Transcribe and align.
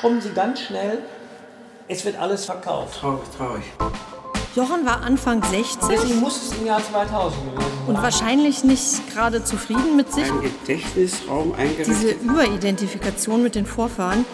kommen 0.00 0.20
Sie 0.20 0.30
ganz 0.30 0.60
schnell, 0.60 0.98
es 1.88 2.04
wird 2.04 2.18
alles 2.18 2.44
verkauft. 2.44 3.00
Traurig, 3.00 3.20
traurig. 3.36 3.64
Jochen 4.56 4.84
war 4.84 5.02
Anfang 5.02 5.44
60 5.44 5.78
Deswegen 5.88 6.18
muss 6.20 6.42
es 6.42 6.58
im 6.58 6.66
Jahr 6.66 6.80
2000 6.82 7.54
gewesen 7.54 7.70
sein. 7.86 7.94
und 7.94 8.02
wahrscheinlich 8.02 8.64
nicht 8.64 9.08
gerade 9.12 9.44
zufrieden 9.44 9.94
mit 9.96 10.12
sich. 10.12 10.24
Ein 10.28 10.40
Gedächtnisraum 10.40 11.54
Diese 11.56 11.62
eingerichtet. 11.84 12.22
Überidentifikation 12.22 13.42
mit 13.44 13.54
den 13.54 13.64
Vorfahren 13.64 14.24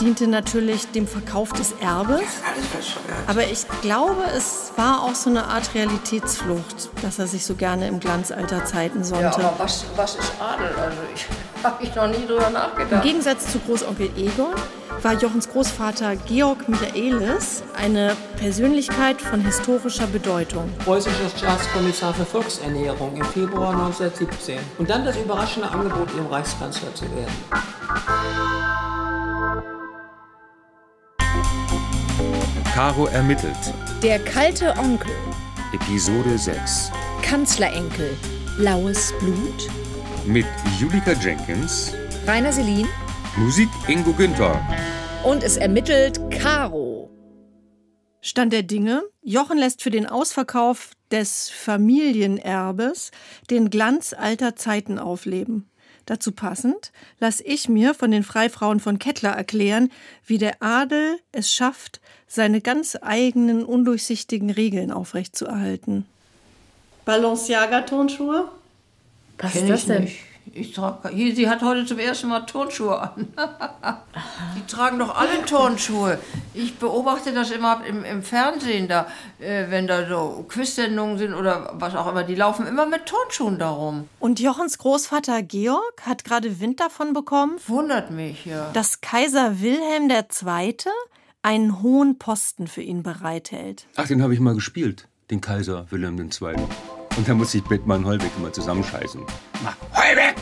diente 0.00 0.28
natürlich 0.28 0.90
dem 0.92 1.06
Verkauf 1.06 1.52
des 1.52 1.72
Erbes. 1.80 2.22
Aber 3.26 3.44
ich 3.44 3.66
glaube, 3.82 4.22
es 4.34 4.72
war 4.76 5.02
auch 5.02 5.14
so 5.14 5.28
eine 5.28 5.44
Art 5.44 5.74
Realitätsflucht, 5.74 6.88
dass 7.02 7.18
er 7.18 7.26
sich 7.26 7.44
so 7.44 7.54
gerne 7.54 7.86
im 7.88 8.00
Glanzalter 8.00 8.64
Zeiten 8.64 8.98
Ja, 9.00 9.04
sonnte. 9.04 9.26
aber 9.44 9.54
was, 9.58 9.84
was 9.94 10.14
ist 10.16 10.32
Adel? 10.40 10.68
Also 10.68 10.98
ich 11.14 11.26
habe 11.62 11.82
ich 11.84 11.94
noch 11.94 12.06
nie 12.08 12.26
drüber 12.26 12.46
Im 12.46 12.52
nachgedacht. 12.54 13.02
Gegensatz 13.02 13.52
zu 13.52 13.58
Großonkel 13.58 14.08
Egon 14.16 14.54
war 15.06 15.14
Jochens 15.14 15.48
Großvater 15.48 16.16
Georg 16.16 16.68
Michaelis 16.68 17.62
eine 17.80 18.16
Persönlichkeit 18.38 19.22
von 19.22 19.40
historischer 19.40 20.08
Bedeutung. 20.08 20.68
Preußischer 20.84 21.28
Staatskommissar 21.28 22.12
für 22.12 22.24
Volksernährung 22.24 23.14
im 23.14 23.24
Februar 23.26 23.70
1917. 23.70 24.58
Und 24.78 24.90
dann 24.90 25.04
das 25.04 25.16
überraschende 25.16 25.70
Angebot, 25.70 26.08
ihm 26.12 26.26
Reichskanzler 26.26 26.92
zu 26.92 27.04
werden. 27.04 27.32
Caro 32.74 33.06
ermittelt. 33.06 33.54
Der 34.02 34.18
kalte 34.18 34.74
Onkel, 34.76 35.12
Episode 35.72 36.36
6. 36.36 36.90
Kanzlerenkel, 37.22 38.16
blaues 38.58 39.14
Blut, 39.20 39.68
Mit 40.26 40.46
Julika 40.80 41.12
Jenkins, 41.12 41.92
Rainer 42.26 42.52
Selin 42.52 42.88
Musik 43.38 43.68
Ingo 43.86 44.14
Günther. 44.14 44.58
und 45.22 45.42
es 45.42 45.58
ermittelt 45.58 46.18
Caro. 46.30 47.10
Stand 48.22 48.50
der 48.50 48.62
Dinge, 48.62 49.02
Jochen 49.22 49.58
lässt 49.58 49.82
für 49.82 49.90
den 49.90 50.06
Ausverkauf 50.06 50.92
des 51.10 51.50
Familienerbes 51.50 53.10
den 53.50 53.68
Glanz 53.68 54.14
alter 54.18 54.56
Zeiten 54.56 54.98
aufleben. 54.98 55.68
Dazu 56.06 56.32
passend 56.32 56.92
lasse 57.20 57.42
ich 57.44 57.68
mir 57.68 57.92
von 57.92 58.10
den 58.10 58.22
Freifrauen 58.22 58.80
von 58.80 58.98
Kettler 58.98 59.32
erklären, 59.32 59.92
wie 60.24 60.38
der 60.38 60.62
Adel 60.62 61.18
es 61.32 61.52
schafft, 61.52 62.00
seine 62.26 62.62
ganz 62.62 62.96
eigenen 63.02 63.66
undurchsichtigen 63.66 64.48
Regeln 64.48 64.90
aufrechtzuerhalten. 64.90 66.06
Balenciaga-Tonschuhe? 67.04 68.48
Was 69.36 69.52
Kenn 69.52 69.74
ich 69.74 69.86
nicht. 69.88 70.25
Ich 70.58 70.72
trage, 70.72 71.10
hier, 71.10 71.34
sie 71.34 71.48
hat 71.50 71.62
heute 71.62 71.84
zum 71.84 71.98
ersten 71.98 72.28
Mal 72.28 72.40
Turnschuhe 72.40 72.98
an. 72.98 73.28
die 74.56 74.66
tragen 74.66 74.98
doch 74.98 75.14
alle 75.14 75.44
Turnschuhe. 75.44 76.18
Ich 76.54 76.78
beobachte 76.78 77.34
das 77.34 77.50
immer 77.50 77.84
im, 77.84 78.04
im 78.04 78.22
Fernsehen, 78.22 78.88
da, 78.88 79.06
äh, 79.38 79.66
wenn 79.68 79.86
da 79.86 80.08
so 80.08 80.46
Quizsendungen 80.48 81.18
sind 81.18 81.34
oder 81.34 81.74
was 81.74 81.94
auch 81.94 82.08
immer. 82.08 82.24
Die 82.24 82.34
laufen 82.34 82.66
immer 82.66 82.86
mit 82.86 83.04
Turnschuhen 83.04 83.58
darum. 83.58 84.08
Und 84.18 84.40
Jochens 84.40 84.78
Großvater 84.78 85.42
Georg 85.42 86.02
hat 86.06 86.24
gerade 86.24 86.58
Wind 86.58 86.80
davon 86.80 87.12
bekommen, 87.12 87.58
Wundert 87.66 88.10
mich, 88.10 88.46
ja. 88.46 88.70
dass 88.72 89.02
Kaiser 89.02 89.60
Wilhelm 89.60 90.08
II. 90.10 90.76
einen 91.42 91.82
hohen 91.82 92.18
Posten 92.18 92.66
für 92.66 92.82
ihn 92.82 93.02
bereithält. 93.02 93.86
Ach, 93.96 94.06
den 94.06 94.22
habe 94.22 94.32
ich 94.32 94.40
mal 94.40 94.54
gespielt, 94.54 95.06
den 95.30 95.42
Kaiser 95.42 95.86
Wilhelm 95.90 96.18
II. 96.18 96.56
Und 97.16 97.26
da 97.26 97.34
muss 97.34 97.54
ich 97.54 97.64
Bettmann 97.64 98.04
Hollweg 98.04 98.30
immer 98.36 98.52
zusammenscheißen. 98.52 99.22
Heuweg! 99.94 100.34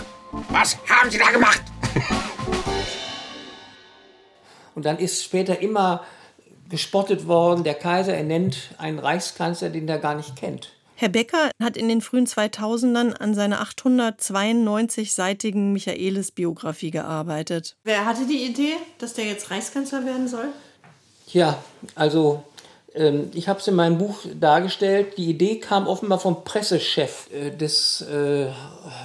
Was 0.50 0.76
haben 0.88 1.08
Sie 1.08 1.18
da 1.18 1.30
gemacht? 1.30 1.62
Und 4.74 4.84
dann 4.84 4.98
ist 4.98 5.22
später 5.22 5.60
immer 5.60 6.02
gespottet 6.68 7.28
worden, 7.28 7.62
der 7.62 7.74
Kaiser 7.74 8.14
ernennt 8.14 8.74
einen 8.78 8.98
Reichskanzler, 8.98 9.70
den 9.70 9.88
er 9.88 9.98
gar 9.98 10.16
nicht 10.16 10.34
kennt. 10.34 10.72
Herr 10.96 11.10
Becker 11.10 11.50
hat 11.62 11.76
in 11.76 11.88
den 11.88 12.00
frühen 12.00 12.26
2000ern 12.26 13.12
an 13.12 13.34
seiner 13.34 13.62
892-seitigen 13.62 15.72
Michaelis-Biografie 15.72 16.90
gearbeitet. 16.90 17.76
Wer 17.84 18.04
hatte 18.04 18.26
die 18.26 18.44
Idee, 18.44 18.74
dass 18.98 19.14
der 19.14 19.26
jetzt 19.26 19.52
Reichskanzler 19.52 20.04
werden 20.04 20.26
soll? 20.26 20.48
Ja, 21.28 21.62
also 21.94 22.42
ich 22.94 23.48
habe 23.48 23.58
es 23.58 23.66
in 23.66 23.74
meinem 23.74 23.98
Buch 23.98 24.20
dargestellt. 24.38 25.18
Die 25.18 25.28
Idee 25.28 25.58
kam 25.58 25.88
offenbar 25.88 26.20
vom 26.20 26.44
Pressechef 26.44 27.28
äh, 27.32 27.50
des 27.50 28.02
äh, 28.02 28.46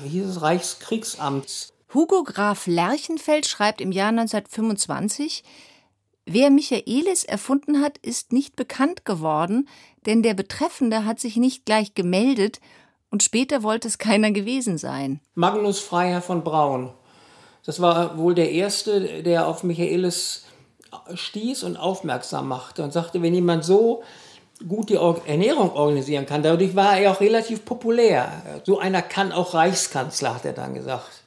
wie 0.04 0.10
hieß 0.10 0.28
es, 0.28 0.42
Reichskriegsamts. 0.42 1.74
Hugo 1.94 2.24
Graf 2.24 2.68
Lerchenfeld 2.68 3.48
schreibt 3.48 3.82
im 3.82 3.92
Jahr 3.92 4.10
1925, 4.10 5.44
Wer 6.26 6.52
Michaelis 6.52 7.24
erfunden 7.24 7.82
hat, 7.82 7.98
ist 7.98 8.32
nicht 8.32 8.56
bekannt 8.56 9.04
geworden, 9.04 9.68
denn 10.06 10.22
der 10.22 10.36
Betreffende 10.36 11.04
hat 11.04 11.20
sich 11.20 11.38
nicht 11.38 11.66
gleich 11.66 11.96
gemeldet 11.96 12.60
und 13.10 13.24
später 13.24 13.64
wollte 13.64 13.88
es 13.88 13.98
keiner 13.98 14.30
gewesen 14.30 14.78
sein. 14.78 15.22
Magnus 15.34 15.80
Freiherr 15.80 16.22
von 16.22 16.44
Braun. 16.44 16.92
Das 17.66 17.82
war 17.82 18.20
wohl 18.20 18.36
der 18.36 18.52
erste, 18.52 19.24
der 19.24 19.48
auf 19.48 19.64
Michaelis 19.64 20.46
stieß 21.14 21.64
und 21.64 21.78
aufmerksam 21.78 22.48
machte 22.48 22.84
und 22.84 22.94
sagte, 22.94 23.22
wenn 23.22 23.34
jemand 23.34 23.64
so 23.64 24.04
gut 24.68 24.90
die 24.90 24.96
Ernährung 24.96 25.72
organisieren 25.74 26.26
kann, 26.26 26.44
dadurch 26.44 26.76
war 26.76 26.98
er 26.98 27.12
auch 27.12 27.22
relativ 27.22 27.66
populär. 27.66 28.32
So 28.66 28.80
einer 28.80 29.02
kann 29.02 29.32
auch 29.32 29.54
Reichskanzler, 29.54 30.36
hat 30.36 30.46
er 30.46 30.54
dann 30.54 30.74
gesagt. 30.74 31.24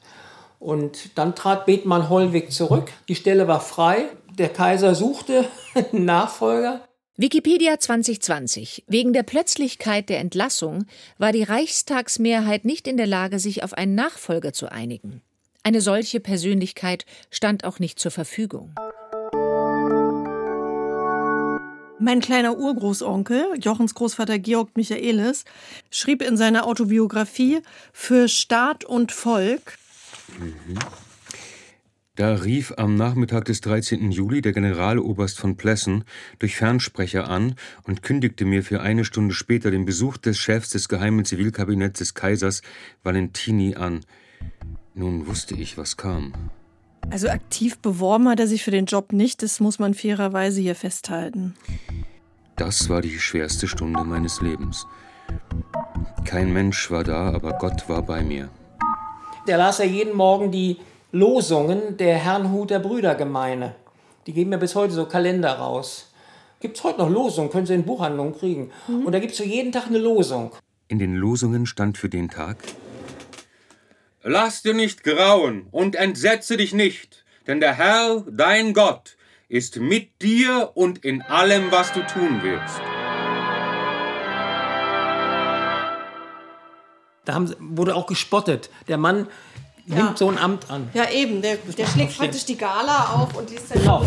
Und 0.59 1.19
dann 1.19 1.34
trat 1.34 1.67
Bethmann 1.67 2.09
Hollweg 2.09 2.53
zurück. 2.53 2.93
Die 3.09 3.17
Stelle 3.17 3.49
war 3.49 3.61
frei. 3.61 4.05
Der 4.39 4.49
Kaiser 4.49 4.95
suchte 4.95 5.47
einen 5.75 6.05
Nachfolger. 6.05 6.83
Wikipedia 7.17 7.79
2020. 7.79 8.84
Wegen 8.87 9.12
der 9.12 9.23
Plötzlichkeit 9.23 10.09
der 10.09 10.21
Entlassung 10.21 10.87
war 11.19 11.33
die 11.33 11.43
Reichstagsmehrheit 11.43 12.65
nicht 12.65 12.89
in 12.89 12.97
der 12.97 13.06
Lage, 13.06 13.39
sich 13.39 13.65
auf 13.65 13.75
einen 13.75 13.94
Nachfolger 13.94 14.53
zu 14.53 14.71
einigen. 14.71 15.21
Eine 15.62 15.81
solche 15.81 16.21
Persönlichkeit 16.21 17.06
stand 17.31 17.65
auch 17.65 17.79
nicht 17.79 17.99
zur 17.99 18.11
Verfügung. 18.11 18.75
Mein 22.04 22.18
kleiner 22.18 22.58
Urgroßonkel, 22.58 23.60
Jochens 23.60 23.94
Großvater 23.94 24.40
Georg 24.40 24.76
Michaelis, 24.76 25.44
schrieb 25.88 26.20
in 26.20 26.36
seiner 26.36 26.66
Autobiografie 26.66 27.60
Für 27.92 28.26
Staat 28.26 28.84
und 28.84 29.12
Volk, 29.12 29.78
Da 32.16 32.34
rief 32.34 32.74
am 32.76 32.96
Nachmittag 32.96 33.44
des 33.44 33.60
13. 33.60 34.10
Juli 34.10 34.40
der 34.40 34.52
Generaloberst 34.52 35.38
von 35.38 35.56
Plessen 35.56 36.02
durch 36.40 36.56
Fernsprecher 36.56 37.30
an 37.30 37.54
und 37.84 38.02
kündigte 38.02 38.46
mir 38.46 38.64
für 38.64 38.80
eine 38.80 39.04
Stunde 39.04 39.32
später 39.32 39.70
den 39.70 39.84
Besuch 39.84 40.16
des 40.16 40.38
Chefs 40.38 40.70
des 40.70 40.88
geheimen 40.88 41.24
Zivilkabinetts 41.24 42.00
des 42.00 42.14
Kaisers 42.14 42.62
Valentini 43.04 43.76
an. 43.76 44.00
Nun 44.96 45.28
wusste 45.28 45.54
ich, 45.54 45.78
was 45.78 45.96
kam. 45.96 46.32
Also 47.10 47.28
aktiv 47.28 47.78
beworben 47.78 48.28
hat 48.28 48.40
er 48.40 48.46
sich 48.46 48.62
für 48.62 48.70
den 48.70 48.86
Job 48.86 49.12
nicht, 49.12 49.42
das 49.42 49.60
muss 49.60 49.78
man 49.78 49.94
fairerweise 49.94 50.60
hier 50.60 50.74
festhalten. 50.74 51.54
Das 52.56 52.88
war 52.88 53.00
die 53.00 53.18
schwerste 53.18 53.66
Stunde 53.68 54.04
meines 54.04 54.40
Lebens. 54.40 54.86
Kein 56.24 56.52
Mensch 56.52 56.90
war 56.90 57.04
da, 57.04 57.32
aber 57.32 57.52
Gott 57.54 57.88
war 57.88 58.02
bei 58.02 58.22
mir. 58.22 58.48
Der 59.46 59.58
las 59.58 59.78
ja 59.78 59.84
jeden 59.84 60.16
Morgen 60.16 60.50
die 60.52 60.78
Losungen 61.10 61.96
der 61.96 62.16
Herrnhuter 62.16 62.78
Brüdergemeine. 62.78 63.74
Die 64.26 64.32
geben 64.32 64.52
ja 64.52 64.58
bis 64.58 64.74
heute 64.74 64.94
so 64.94 65.06
Kalender 65.06 65.52
raus. 65.54 66.12
Gibt 66.60 66.76
es 66.76 66.84
heute 66.84 67.00
noch 67.00 67.10
Losungen, 67.10 67.50
können 67.50 67.66
Sie 67.66 67.74
in 67.74 67.84
Buchhandlungen 67.84 68.34
kriegen. 68.34 68.70
Und 68.86 69.12
da 69.12 69.19
gibt 69.19 69.32
es 69.32 69.38
so 69.38 69.44
jeden 69.44 69.72
Tag 69.72 69.88
eine 69.88 69.98
Losung. 69.98 70.52
In 70.86 70.98
den 71.00 71.16
Losungen 71.16 71.66
stand 71.66 71.98
für 71.98 72.08
den 72.08 72.28
Tag 72.28 72.58
Lass 74.25 74.62
dir 74.62 74.72
nicht 74.72 75.03
grauen 75.03 75.66
und 75.72 75.97
entsetze 75.97 76.56
dich 76.56 76.72
nicht, 76.72 77.25
denn 77.49 77.59
der 77.59 77.75
Herr, 77.75 78.25
dein 78.31 78.73
Gott, 78.73 79.17
ist 79.49 79.81
mit 79.81 80.23
dir 80.23 80.70
und 80.75 81.05
in 81.05 81.23
allem, 81.23 81.73
was 81.73 81.93
du 81.93 82.06
tun 82.06 82.41
willst. 82.41 82.81
Da 87.25 87.35
haben, 87.35 87.52
wurde 87.58 87.96
auch 87.96 88.06
gespottet. 88.06 88.70
Der 88.87 88.96
Mann 88.96 89.26
nimmt 89.87 90.19
so 90.19 90.31
ein 90.31 90.38
Amt 90.38 90.70
an. 90.70 90.88
Ja, 90.94 91.11
eben, 91.11 91.43
der, 91.43 91.56
der 91.56 91.87
schlägt 91.87 92.17
praktisch 92.17 92.44
die 92.44 92.56
Gala 92.56 93.14
auf 93.14 93.37
und 93.37 93.50
liest 93.50 93.73
dann 93.75 93.81
Genau. 93.82 94.00
hoch, 94.02 94.06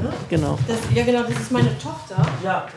ne? 0.00 0.12
Genau. 0.28 0.58
Das, 0.68 0.78
ja, 0.94 1.04
genau, 1.04 1.24
das 1.24 1.40
ist 1.40 1.50
meine 1.50 1.76
Tochter. 1.78 2.24
Ja, 2.44 2.68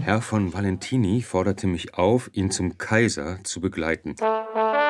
Herr 0.00 0.22
von 0.22 0.54
Valentini 0.54 1.20
forderte 1.20 1.66
mich 1.66 1.94
auf, 1.94 2.30
ihn 2.32 2.50
zum 2.50 2.78
Kaiser 2.78 3.38
zu 3.44 3.60
begleiten. 3.60 4.14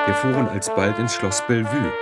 Wir 0.07 0.15
fuhren 0.15 0.49
alsbald 0.49 0.99
ins 1.01 1.15
Schloss 1.15 1.43
Bellevue. 1.49 1.93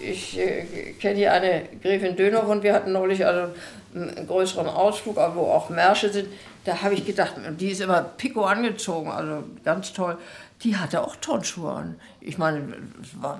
ich 0.00 0.38
äh, 0.38 0.92
kenne 1.00 1.16
hier 1.16 1.32
eine 1.32 1.64
Gräfin 1.82 2.14
Dönhoff 2.16 2.48
und 2.48 2.62
wir 2.62 2.74
hatten 2.74 2.92
neulich 2.92 3.26
also 3.26 3.52
einen 3.94 4.26
größeren 4.26 4.68
Ausflug, 4.68 5.16
wo 5.16 5.42
auch 5.42 5.68
Märsche 5.68 6.10
sind. 6.10 6.28
Da 6.64 6.82
habe 6.82 6.94
ich 6.94 7.04
gedacht, 7.04 7.34
die 7.58 7.70
ist 7.70 7.80
immer 7.80 8.02
picko 8.02 8.44
angezogen, 8.44 9.10
also 9.10 9.44
ganz 9.64 9.92
toll. 9.92 10.16
Die 10.62 10.76
hatte 10.76 11.02
auch 11.02 11.16
Turnschuhe 11.16 11.72
an. 11.72 12.00
Ich 12.20 12.38
meine, 12.38 12.74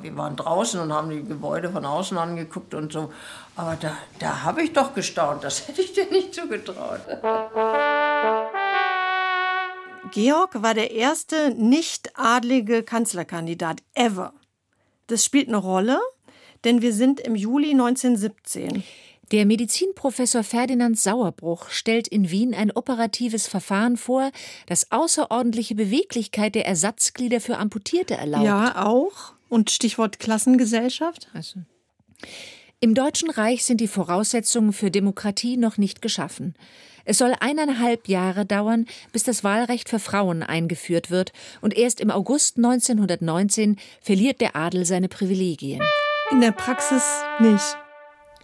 wir 0.02 0.16
waren 0.16 0.36
draußen 0.36 0.80
und 0.80 0.92
haben 0.92 1.10
die 1.10 1.24
Gebäude 1.24 1.70
von 1.70 1.84
außen 1.84 2.18
angeguckt 2.18 2.74
und 2.74 2.92
so. 2.92 3.12
Aber 3.56 3.76
da, 3.80 3.92
da 4.18 4.42
habe 4.42 4.62
ich 4.62 4.72
doch 4.72 4.92
gestaunt. 4.94 5.44
Das 5.44 5.66
hätte 5.66 5.82
ich 5.82 5.92
dir 5.92 6.06
nicht 6.10 6.34
zugetraut. 6.34 7.00
Georg 10.12 10.62
war 10.62 10.74
der 10.74 10.92
erste 10.92 11.54
nicht 11.54 12.18
adlige 12.18 12.82
Kanzlerkandidat 12.82 13.82
ever. 13.94 14.32
Das 15.06 15.24
spielt 15.24 15.48
eine 15.48 15.56
Rolle, 15.56 15.98
denn 16.64 16.82
wir 16.82 16.92
sind 16.92 17.20
im 17.20 17.36
Juli 17.36 17.70
1917. 17.70 18.82
Der 19.32 19.44
Medizinprofessor 19.44 20.44
Ferdinand 20.44 20.98
Sauerbruch 20.98 21.68
stellt 21.70 22.06
in 22.06 22.30
Wien 22.30 22.54
ein 22.54 22.70
operatives 22.70 23.48
Verfahren 23.48 23.96
vor, 23.96 24.30
das 24.66 24.92
außerordentliche 24.92 25.74
Beweglichkeit 25.74 26.54
der 26.54 26.66
Ersatzglieder 26.66 27.40
für 27.40 27.58
Amputierte 27.58 28.14
erlaubt. 28.14 28.44
Ja, 28.44 28.86
auch. 28.86 29.32
Und 29.48 29.70
Stichwort 29.70 30.20
Klassengesellschaft? 30.20 31.28
Also. 31.34 31.60
Im 32.78 32.94
Deutschen 32.94 33.30
Reich 33.30 33.64
sind 33.64 33.80
die 33.80 33.88
Voraussetzungen 33.88 34.72
für 34.72 34.90
Demokratie 34.90 35.56
noch 35.56 35.76
nicht 35.76 36.02
geschaffen. 36.02 36.54
Es 37.06 37.18
soll 37.18 37.34
eineinhalb 37.38 38.08
Jahre 38.08 38.44
dauern, 38.44 38.86
bis 39.12 39.22
das 39.22 39.44
Wahlrecht 39.44 39.88
für 39.88 40.00
Frauen 40.00 40.42
eingeführt 40.42 41.10
wird, 41.10 41.32
und 41.60 41.76
erst 41.76 42.00
im 42.00 42.10
August 42.10 42.56
1919 42.56 43.76
verliert 44.00 44.40
der 44.40 44.56
Adel 44.56 44.84
seine 44.84 45.08
Privilegien. 45.08 45.80
In 46.32 46.40
der 46.40 46.50
Praxis 46.50 47.04
nicht. 47.38 47.76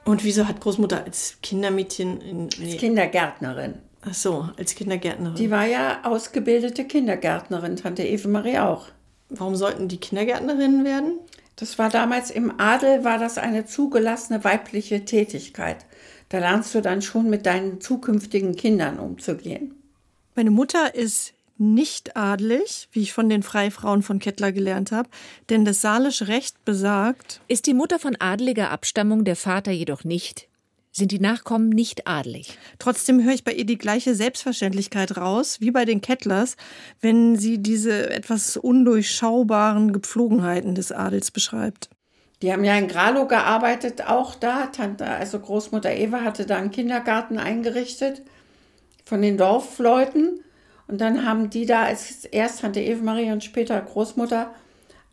Und 0.05 0.23
wieso 0.23 0.47
hat 0.47 0.61
Großmutter 0.61 1.05
als 1.05 1.39
Kindermädchen 1.43 2.21
in, 2.21 2.49
nee. 2.59 2.73
als 2.73 2.77
Kindergärtnerin? 2.81 3.75
Ach 4.03 4.15
so, 4.15 4.49
als 4.57 4.77
Kindergärtnerin. 4.77 5.35
Die 5.35 5.51
war 5.51 5.67
ja 5.67 6.01
ausgebildete 6.05 6.85
Kindergärtnerin, 6.85 7.77
Tante 7.77 8.05
Eve 8.05 8.29
Marie 8.29 8.59
auch. 8.59 8.87
Warum 9.29 9.57
sollten 9.57 9.89
die 9.89 9.99
Kindergärtnerinnen 9.99 10.85
werden? 10.85 11.19
Das 11.57 11.79
war 11.79 11.91
damals 11.91 12.31
im 12.31 12.59
Adel, 12.59 13.05
war 13.05 13.19
das 13.19 13.39
eine 13.39 13.67
zugelassene 13.67 14.43
weibliche 14.45 15.05
Tätigkeit. 15.05 15.85
Da 16.33 16.39
lernst 16.39 16.75
du 16.75 16.81
dann 16.81 17.03
schon 17.03 17.29
mit 17.29 17.45
deinen 17.45 17.83
zukünftigen 17.83 18.57
Kindern 18.57 18.99
umzugehen. 18.99 19.75
Meine 20.35 20.51
Mutter 20.51 20.95
ist 20.95 21.35
nicht 21.59 22.17
adelig, 22.17 22.89
wie 22.91 23.03
ich 23.03 23.13
von 23.13 23.29
den 23.29 23.43
Freifrauen 23.43 24.01
von 24.01 24.19
Kettler 24.19 24.51
gelernt 24.51 24.93
habe, 24.93 25.11
denn 25.51 25.67
das 25.67 25.83
saarlische 25.83 26.29
Recht 26.29 26.65
besagt. 26.65 27.43
Ist 27.49 27.67
die 27.67 27.75
Mutter 27.75 27.99
von 27.99 28.17
adeliger 28.19 28.71
Abstammung, 28.71 29.27
der 29.27 29.37
Vater 29.37 29.73
jedoch 29.73 30.05
nicht, 30.05 30.49
sind 30.91 31.13
die 31.13 31.21
Nachkommen 31.21 31.69
nicht 31.69 32.07
adelig. 32.07 32.57
Trotzdem 32.79 33.23
höre 33.23 33.35
ich 33.35 33.45
bei 33.45 33.53
ihr 33.53 33.67
die 33.67 33.77
gleiche 33.77 34.15
Selbstverständlichkeit 34.15 35.19
raus, 35.19 35.61
wie 35.61 35.71
bei 35.71 35.85
den 35.85 36.01
Kettlers, 36.01 36.57
wenn 37.03 37.37
sie 37.37 37.59
diese 37.59 38.09
etwas 38.09 38.57
undurchschaubaren 38.57 39.93
Gepflogenheiten 39.93 40.75
des 40.75 40.93
Adels 40.93 41.31
beschreibt. 41.31 41.91
Die 42.43 42.53
haben 42.53 42.65
ja 42.65 42.77
in 42.77 42.89
Gralow 42.89 43.27
gearbeitet, 43.27 44.07
auch 44.07 44.35
da. 44.35 44.67
Tante, 44.67 45.07
also 45.07 45.39
Großmutter 45.39 45.95
Eva 45.95 46.23
hatte 46.23 46.45
da 46.45 46.57
einen 46.57 46.73
Kindergarten 46.73 47.39
eingerichtet 47.39 48.23
von 49.05 49.23
den 49.23 49.37
Dorfleuten. 49.39 50.41
Und 50.89 51.01
dann 51.01 51.25
haben 51.25 51.51
die 51.51 51.67
da 51.67 51.85
als 51.85 52.25
erst 52.25 52.61
Tante 52.61 52.81
Eva 52.81 53.05
Marie 53.05 53.31
und 53.31 53.45
später 53.45 53.81
Großmutter 53.81 54.53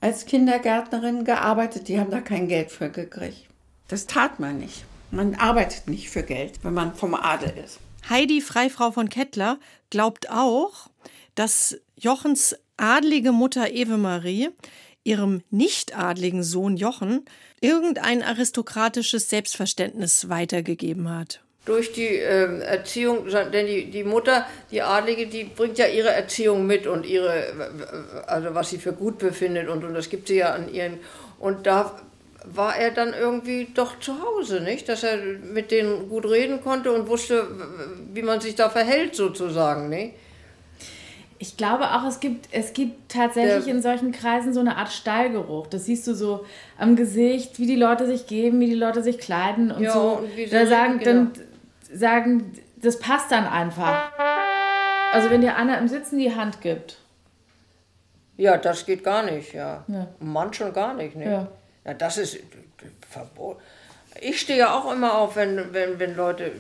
als 0.01 0.25
Kindergärtnerin 0.25 1.23
gearbeitet. 1.23 1.87
Die 1.87 1.99
haben 1.99 2.09
da 2.09 2.19
kein 2.19 2.47
Geld 2.47 2.71
für 2.71 2.89
gekriegt. 2.89 3.45
Das 3.87 4.07
tat 4.07 4.39
man 4.39 4.57
nicht. 4.57 4.83
Man 5.11 5.35
arbeitet 5.35 5.87
nicht 5.87 6.09
für 6.09 6.23
Geld, 6.23 6.63
wenn 6.63 6.73
man 6.73 6.95
vom 6.95 7.13
Adel 7.13 7.53
ist. 7.63 7.79
Heidi 8.09 8.41
Freifrau 8.41 8.91
von 8.91 9.09
Kettler 9.09 9.59
glaubt 9.91 10.31
auch, 10.31 10.89
dass 11.35 11.79
Jochens 11.95 12.55
adlige 12.77 13.31
Mutter 13.31 13.71
Eve 13.71 13.97
Marie 13.97 14.49
ihrem 15.09 15.41
nicht-adligen 15.49 16.43
Sohn 16.43 16.77
Jochen 16.77 17.25
irgendein 17.61 18.21
aristokratisches 18.21 19.27
Selbstverständnis 19.27 20.29
weitergegeben 20.29 21.09
hat. 21.09 21.41
Durch 21.65 21.91
die 21.91 22.07
äh, 22.07 22.59
Erziehung, 22.61 23.27
denn 23.27 23.65
die, 23.65 23.89
die 23.89 24.03
Mutter, 24.03 24.45
die 24.71 24.81
Adlige, 24.81 25.27
die 25.27 25.43
bringt 25.43 25.77
ja 25.79 25.87
ihre 25.87 26.09
Erziehung 26.09 26.65
mit 26.67 26.85
und 26.87 27.05
ihre, 27.05 27.43
also 28.27 28.53
was 28.53 28.69
sie 28.69 28.77
für 28.77 28.93
gut 28.93 29.17
befindet 29.17 29.67
und, 29.67 29.83
und 29.83 29.93
das 29.95 30.09
gibt 30.09 30.27
sie 30.27 30.37
ja 30.37 30.53
an 30.53 30.71
ihren. 30.71 30.99
Und 31.39 31.65
da 31.65 31.99
war 32.45 32.75
er 32.75 32.91
dann 32.91 33.13
irgendwie 33.13 33.67
doch 33.73 33.99
zu 33.99 34.21
Hause, 34.21 34.61
nicht? 34.61 34.87
Dass 34.89 35.03
er 35.03 35.17
mit 35.17 35.71
denen 35.71 36.07
gut 36.07 36.25
reden 36.25 36.61
konnte 36.61 36.91
und 36.91 37.07
wusste, 37.07 37.47
wie 38.13 38.21
man 38.21 38.41
sich 38.41 38.55
da 38.55 38.69
verhält, 38.69 39.15
sozusagen, 39.15 39.89
nicht? 39.89 40.13
Ich 41.41 41.55
glaube 41.55 41.85
auch, 41.91 42.05
es 42.05 42.19
gibt, 42.19 42.49
es 42.51 42.73
gibt 42.73 43.11
tatsächlich 43.11 43.65
ja. 43.65 43.73
in 43.73 43.81
solchen 43.81 44.11
Kreisen 44.11 44.53
so 44.53 44.59
eine 44.59 44.75
Art 44.75 44.91
Stallgeruch. 44.91 45.67
Das 45.67 45.85
siehst 45.85 46.05
du 46.05 46.13
so 46.13 46.45
am 46.77 46.97
Gesicht, 46.97 47.59
wie 47.59 47.65
die 47.65 47.77
Leute 47.77 48.05
sich 48.05 48.27
geben, 48.27 48.59
wie 48.59 48.67
die 48.67 48.75
Leute 48.75 49.01
sich 49.01 49.19
kleiden 49.19 49.71
und 49.71 49.81
ja, 49.81 49.93
so. 49.93 50.21
Und 50.21 50.53
da 50.53 50.65
sagen, 50.65 50.99
genau. 50.99 51.11
dann 51.11 51.31
sagen, 51.93 52.53
das 52.75 52.99
passt 52.99 53.31
dann 53.31 53.47
einfach. 53.47 54.11
Also 55.13 55.29
wenn 55.29 55.41
dir 55.41 55.55
einer 55.55 55.77
im 55.77 55.87
Sitzen 55.87 56.19
die 56.19 56.35
Hand 56.35 56.61
gibt. 56.61 56.97
Ja, 58.37 58.57
das 58.57 58.85
geht 58.85 59.03
gar 59.03 59.23
nicht, 59.23 59.53
ja. 59.53 59.83
ja. 59.87 60.07
Mann 60.19 60.53
schon 60.53 60.71
gar 60.71 60.93
nicht, 60.93 61.15
ne? 61.15 61.25
Ja. 61.25 61.47
ja, 61.85 61.93
das 61.93 62.17
ist 62.17 62.39
verboten. 63.09 63.61
Ich 64.21 64.41
stehe 64.41 64.59
ja 64.59 64.77
auch 64.77 64.91
immer 64.91 65.17
auf, 65.17 65.35
wenn, 65.35 65.73
wenn, 65.73 65.99
wenn 65.99 66.15
Leute 66.15 66.51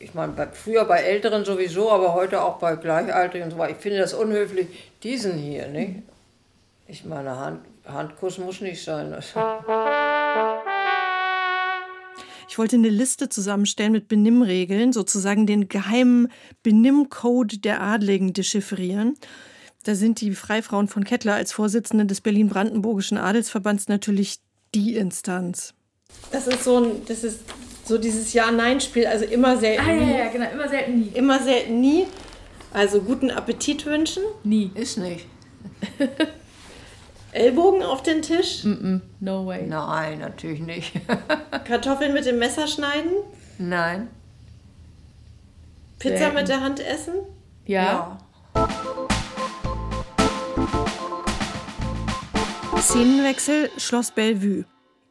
ich 0.00 0.14
meine, 0.14 0.32
bei, 0.32 0.46
früher 0.48 0.84
bei 0.84 1.00
Älteren 1.00 1.44
sowieso, 1.44 1.90
aber 1.90 2.14
heute 2.14 2.42
auch 2.42 2.58
bei 2.58 2.76
Gleichaltrigen 2.76 3.50
so 3.50 3.64
Ich 3.64 3.76
finde 3.76 3.98
das 3.98 4.14
unhöflich, 4.14 4.68
diesen 5.02 5.38
hier, 5.38 5.68
nicht? 5.68 6.02
Ich 6.86 7.04
meine, 7.04 7.36
Hand, 7.36 7.60
Handkuss 7.84 8.38
muss 8.38 8.60
nicht 8.60 8.82
sein. 8.82 9.14
Ich 12.48 12.58
wollte 12.58 12.76
eine 12.76 12.88
Liste 12.88 13.28
zusammenstellen 13.28 13.92
mit 13.92 14.08
Benimmregeln, 14.08 14.92
sozusagen 14.92 15.46
den 15.46 15.68
geheimen 15.68 16.28
Benimmcode 16.62 17.64
der 17.64 17.82
Adligen 17.82 18.32
dechiffrieren. 18.32 19.16
Da 19.84 19.94
sind 19.94 20.20
die 20.20 20.32
Freifrauen 20.32 20.88
von 20.88 21.04
Kettler 21.04 21.34
als 21.34 21.52
Vorsitzende 21.52 22.06
des 22.06 22.20
Berlin-Brandenburgischen 22.20 23.18
Adelsverbands 23.18 23.88
natürlich 23.88 24.38
die 24.74 24.96
Instanz. 24.96 25.74
Das 26.30 26.46
ist 26.46 26.64
so 26.64 26.78
ein, 26.78 27.04
das 27.06 27.24
ist 27.24 27.40
so 27.88 27.96
dieses 27.96 28.34
Ja-Nein-Spiel, 28.34 29.06
also 29.06 29.24
immer 29.24 29.56
selten 29.56 29.88
ah, 29.88 29.92
nie. 29.92 30.12
Ja, 30.12 30.18
ja, 30.18 30.28
genau, 30.28 30.50
immer 30.50 30.68
selten 30.68 30.98
nie. 31.00 31.08
Immer 31.14 31.42
selten 31.42 31.80
nie. 31.80 32.06
Also 32.72 33.00
guten 33.00 33.30
Appetit 33.30 33.86
wünschen. 33.86 34.22
Nie. 34.44 34.70
Ist 34.74 34.98
nicht. 34.98 35.24
Ellbogen 37.32 37.82
auf 37.82 38.02
den 38.02 38.20
Tisch? 38.20 38.64
Mm 38.64 38.72
-mm, 38.72 39.00
no 39.20 39.46
way. 39.46 39.66
Nein, 39.66 40.18
natürlich 40.18 40.60
nicht. 40.60 40.92
Kartoffeln 41.64 42.12
mit 42.12 42.26
dem 42.26 42.38
Messer 42.38 42.66
schneiden? 42.66 43.10
Nein. 43.58 44.08
Pizza 45.98 46.18
Selten. 46.18 46.34
mit 46.34 46.48
der 46.48 46.60
Hand 46.60 46.80
essen? 46.80 47.14
Ja. 47.64 48.18
ja. 48.54 48.68
Szenenwechsel 52.78 53.70
Schloss 53.78 54.10
Bellevue. 54.10 54.64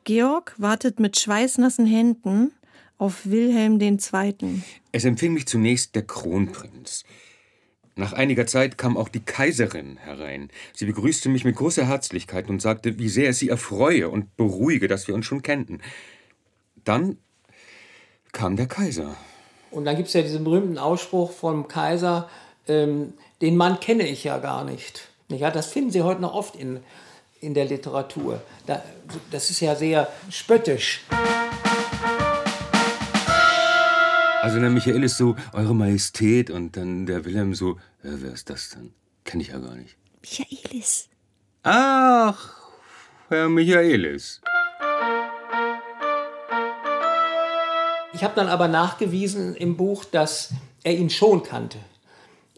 Georg 0.03 0.53
wartet 0.57 0.99
mit 0.99 1.19
schweißnassen 1.19 1.85
Händen 1.85 2.51
auf 2.97 3.25
Wilhelm 3.25 3.79
II. 3.79 4.61
Es 4.91 5.05
empfing 5.05 5.33
mich 5.33 5.47
zunächst 5.47 5.95
der 5.95 6.03
Kronprinz. 6.03 7.03
Nach 7.95 8.13
einiger 8.13 8.45
Zeit 8.45 8.77
kam 8.77 8.95
auch 8.95 9.09
die 9.09 9.21
Kaiserin 9.21 9.97
herein. 9.97 10.49
Sie 10.73 10.85
begrüßte 10.85 11.29
mich 11.29 11.43
mit 11.45 11.55
großer 11.55 11.85
Herzlichkeit 11.85 12.47
und 12.47 12.61
sagte, 12.61 12.99
wie 12.99 13.09
sehr 13.09 13.29
es 13.29 13.39
sie 13.39 13.49
erfreue 13.49 14.09
und 14.09 14.37
beruhige, 14.37 14.87
dass 14.87 15.07
wir 15.07 15.15
uns 15.15 15.25
schon 15.25 15.41
kennten. 15.41 15.81
Dann 16.83 17.17
kam 18.33 18.55
der 18.55 18.67
Kaiser. 18.67 19.15
Und 19.71 19.85
dann 19.85 19.95
gibt 19.95 20.09
es 20.09 20.13
ja 20.13 20.21
diesen 20.21 20.43
berühmten 20.43 20.77
Ausspruch 20.77 21.31
vom 21.31 21.67
Kaiser, 21.67 22.29
ähm, 22.67 23.13
den 23.41 23.57
Mann 23.57 23.79
kenne 23.79 24.07
ich 24.07 24.23
ja 24.23 24.37
gar 24.37 24.63
nicht. 24.63 25.09
Ja, 25.29 25.51
das 25.51 25.67
finden 25.67 25.91
Sie 25.91 26.01
heute 26.01 26.21
noch 26.21 26.33
oft 26.33 26.55
in, 26.55 26.79
in 27.41 27.53
der 27.53 27.65
Literatur. 27.65 28.41
das 29.31 29.49
ist 29.49 29.59
ja 29.59 29.75
sehr 29.75 30.07
spöttisch. 30.29 31.01
Also 34.47 34.61
der 34.61 34.69
Michael 34.69 35.03
ist 35.03 35.17
so, 35.17 35.35
Eure 35.51 35.75
Majestät, 35.75 36.49
und 36.49 36.77
dann 36.77 37.05
der 37.05 37.25
Wilhelm 37.25 37.53
so, 37.53 37.71
äh, 38.01 38.15
wer 38.21 38.31
ist 38.31 38.49
das 38.49 38.69
denn? 38.69 38.93
Kenn 39.25 39.41
ich 39.41 39.49
ja 39.49 39.57
gar 39.57 39.75
nicht. 39.75 39.97
Michaelis. 40.21 41.09
Ach, 41.63 42.55
Herr 43.27 43.49
Michaelis. 43.49 44.39
Ich 48.13 48.23
habe 48.23 48.35
dann 48.37 48.47
aber 48.47 48.69
nachgewiesen 48.69 49.53
im 49.53 49.75
Buch, 49.75 50.05
dass 50.05 50.53
er 50.81 50.93
ihn 50.93 51.09
schon 51.09 51.43
kannte. 51.43 51.79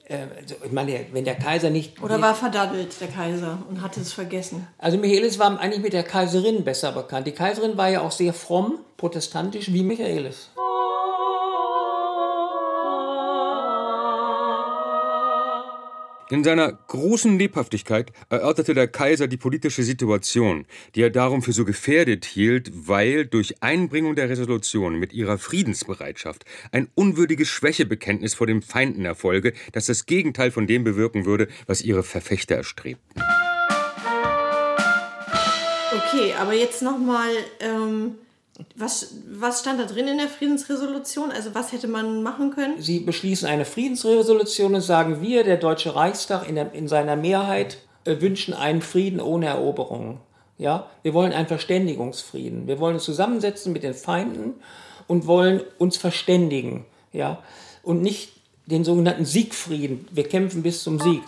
äh, 0.03 0.27
also, 0.39 0.57
ich 0.63 0.71
meine, 0.71 1.07
wenn 1.11 1.25
der 1.25 1.37
Kaiser 1.37 1.71
nicht. 1.71 1.99
Oder 2.03 2.21
war 2.21 2.35
verdaddelt, 2.35 3.01
der 3.01 3.07
Kaiser, 3.07 3.63
und 3.67 3.81
hatte 3.81 3.99
es 3.99 4.13
vergessen? 4.13 4.67
Also 4.77 4.99
Michaelis 4.99 5.39
war 5.39 5.59
eigentlich 5.59 5.81
mit 5.81 5.93
der 5.93 6.03
Kaiserin 6.03 6.63
besser 6.63 6.91
bekannt. 6.91 7.25
Die 7.25 7.31
Kaiserin 7.31 7.77
war 7.77 7.89
ja 7.89 8.01
auch 8.01 8.11
sehr 8.11 8.35
fromm, 8.35 8.77
protestantisch 8.95 9.73
wie 9.73 9.81
Michaelis. 9.81 10.51
In 16.31 16.43
seiner 16.43 16.71
großen 16.71 17.39
Lebhaftigkeit 17.39 18.11
erörterte 18.29 18.75
der 18.75 18.87
Kaiser 18.87 19.27
die 19.27 19.37
politische 19.37 19.81
Situation, 19.81 20.67
die 20.93 21.01
er 21.01 21.09
darum 21.09 21.41
für 21.41 21.53
so 21.53 21.65
gefährdet 21.65 22.23
hielt, 22.23 22.71
weil 22.87 23.25
durch 23.25 23.63
Einbringung 23.63 24.15
der 24.15 24.29
Resolution 24.29 24.99
mit 24.99 25.11
ihrer 25.11 25.39
Friedensbereitschaft 25.39 26.45
ein 26.71 26.87
unwürdiges 26.93 27.47
Schwächebekenntnis 27.47 28.35
vor 28.35 28.45
den 28.45 28.61
Feinden 28.61 29.05
erfolge, 29.05 29.53
das 29.71 29.87
das 29.87 30.05
Gegenteil 30.05 30.51
von 30.51 30.67
dem 30.67 30.83
bewirken 30.83 31.25
würde, 31.25 31.47
was 31.65 31.81
ihre 31.81 32.03
Verfechter 32.03 32.57
erstrebten. 32.57 33.23
Okay, 35.91 36.35
aber 36.39 36.53
jetzt 36.53 36.83
nochmal. 36.83 37.31
Ähm 37.59 38.11
was, 38.75 39.15
was 39.31 39.61
stand 39.61 39.79
da 39.79 39.85
drin 39.85 40.07
in 40.07 40.17
der 40.17 40.27
Friedensresolution? 40.27 41.31
Also 41.31 41.55
was 41.55 41.71
hätte 41.71 41.87
man 41.87 42.23
machen 42.23 42.51
können? 42.51 42.81
Sie 42.81 42.99
beschließen 42.99 43.47
eine 43.47 43.65
Friedensresolution 43.65 44.75
und 44.75 44.81
sagen, 44.81 45.21
wir, 45.21 45.43
der 45.43 45.57
Deutsche 45.57 45.95
Reichstag 45.95 46.47
in, 46.47 46.55
der, 46.55 46.73
in 46.73 46.87
seiner 46.87 47.15
Mehrheit, 47.15 47.77
äh, 48.05 48.19
wünschen 48.21 48.53
einen 48.53 48.81
Frieden 48.81 49.19
ohne 49.19 49.47
Eroberungen. 49.47 50.17
Ja? 50.57 50.87
Wir 51.03 51.13
wollen 51.13 51.33
einen 51.33 51.47
Verständigungsfrieden. 51.47 52.67
Wir 52.67 52.79
wollen 52.79 52.95
uns 52.95 53.05
zusammensetzen 53.05 53.73
mit 53.73 53.83
den 53.83 53.93
Feinden 53.93 54.55
und 55.07 55.27
wollen 55.27 55.61
uns 55.77 55.97
verständigen. 55.97 56.85
Ja? 57.11 57.41
Und 57.83 58.01
nicht 58.01 58.33
den 58.65 58.83
sogenannten 58.83 59.25
Siegfrieden. 59.25 60.07
Wir 60.11 60.27
kämpfen 60.27 60.63
bis 60.63 60.83
zum 60.83 60.99
Sieg. 60.99 61.23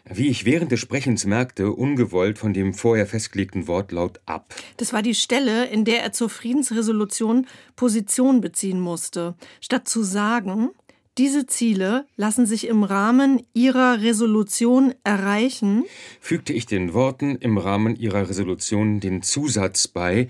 wie 0.10 0.30
ich 0.30 0.46
während 0.46 0.72
des 0.72 0.80
Sprechens 0.80 1.26
merkte, 1.26 1.72
ungewollt 1.72 2.38
von 2.38 2.54
dem 2.54 2.74
vorher 2.74 3.08
festgelegten 3.08 3.68
Wortlaut 3.68 4.20
ab. 4.26 4.54
Das 4.78 4.94
war 4.94 5.02
die 5.02 5.16
Stelle, 5.16 5.66
in 5.66 5.86
der 5.86 6.04
er 6.04 6.12
zur 6.12 6.30
Friedensresolution 6.30 7.48
Position 7.76 8.42
beziehen 8.42 8.80
musste. 8.80 9.36
Statt 9.62 9.88
zu 9.88 10.04
sagen, 10.04 10.70
diese 11.18 11.48
Ziele 11.48 12.06
lassen 12.18 12.46
sich 12.46 12.68
im 12.68 12.84
Rahmen 12.84 13.42
Ihrer 13.54 14.02
Resolution 14.02 14.94
erreichen, 15.04 15.86
fügte 16.20 16.54
ich 16.54 16.66
den 16.66 16.94
Worten 16.94 17.38
im 17.38 17.58
Rahmen 17.58 17.96
Ihrer 17.96 18.28
Resolution 18.30 19.00
den 19.00 19.24
Zusatz 19.24 19.88
bei, 19.88 20.28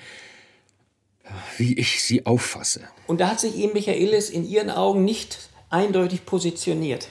wie 1.58 1.77
ich 1.77 2.03
sie 2.03 2.25
auffasse. 2.25 2.82
Und 3.08 3.20
da 3.20 3.32
hat 3.32 3.39
sich 3.39 3.58
eben 3.58 3.74
Michaelis 3.74 4.29
in 4.29 4.48
Ihren 4.48 4.70
Augen 4.70 5.03
nicht 5.03 5.50
eindeutig 5.70 6.25
positioniert 6.25 7.10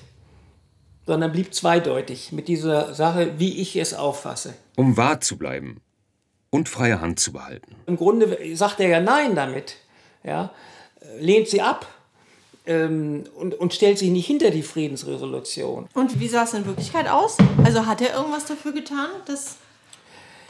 sondern 1.07 1.33
blieb 1.33 1.55
zweideutig 1.55 2.33
mit 2.33 2.49
dieser 2.49 2.95
Sache, 2.95 3.35
wie 3.39 3.61
ich 3.61 3.77
es 3.77 3.95
auffasse. 3.95 4.55
Um 4.77 4.97
wahr 4.97 5.21
zu 5.21 5.37
bleiben 5.37 5.81
und 6.51 6.69
freie 6.69 7.01
Hand 7.01 7.21
zu 7.21 7.33
behalten. 7.33 7.75
Im 7.87 7.97
Grunde 7.97 8.57
sagt 8.57 8.81
er 8.81 8.89
ja 8.89 9.01
Nein 9.01 9.35
damit, 9.35 9.77
ja, 10.23 10.51
lehnt 11.19 11.49
sie 11.49 11.61
ab 11.61 11.87
ähm, 12.67 13.25
und, 13.35 13.55
und 13.55 13.75
stellt 13.75 13.99
sich 13.99 14.11
nicht 14.11 14.27
hinter 14.27 14.51
die 14.51 14.63
Friedensresolution. 14.63 15.89
Und 15.95 16.21
wie 16.21 16.29
sah 16.29 16.45
es 16.45 16.55
in 16.55 16.65
Wirklichkeit 16.67 17.09
aus? 17.09 17.37
Also 17.65 17.87
hat 17.87 18.01
er 18.01 18.15
irgendwas 18.15 18.47
dafür 18.47 18.73
getan, 18.73 19.11
dass 19.27 19.57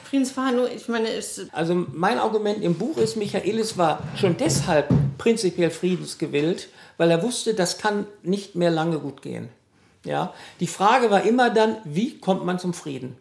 Friedensverhandlungen, 0.04 0.72
ich 0.76 0.88
meine, 0.88 1.08
ist. 1.08 1.48
Also 1.52 1.74
mein 1.74 2.18
Argument 2.18 2.62
im 2.62 2.74
Buch 2.74 2.98
ist, 2.98 3.16
Michaelis 3.16 3.76
war 3.78 4.02
schon 4.16 4.36
deshalb 4.36 4.88
prinzipiell 5.18 5.70
friedensgewillt, 5.70 6.68
weil 6.98 7.10
er 7.10 7.22
wusste, 7.22 7.54
das 7.54 7.78
kann 7.78 8.06
nicht 8.22 8.54
mehr 8.54 8.70
lange 8.70 8.98
gut 8.98 9.22
gehen. 9.22 9.48
Ja? 10.04 10.32
Die 10.60 10.66
Frage 10.66 11.10
war 11.10 11.22
immer 11.22 11.50
dann, 11.50 11.76
wie 11.84 12.18
kommt 12.18 12.44
man 12.44 12.58
zum 12.58 12.74
Frieden? 12.74 13.16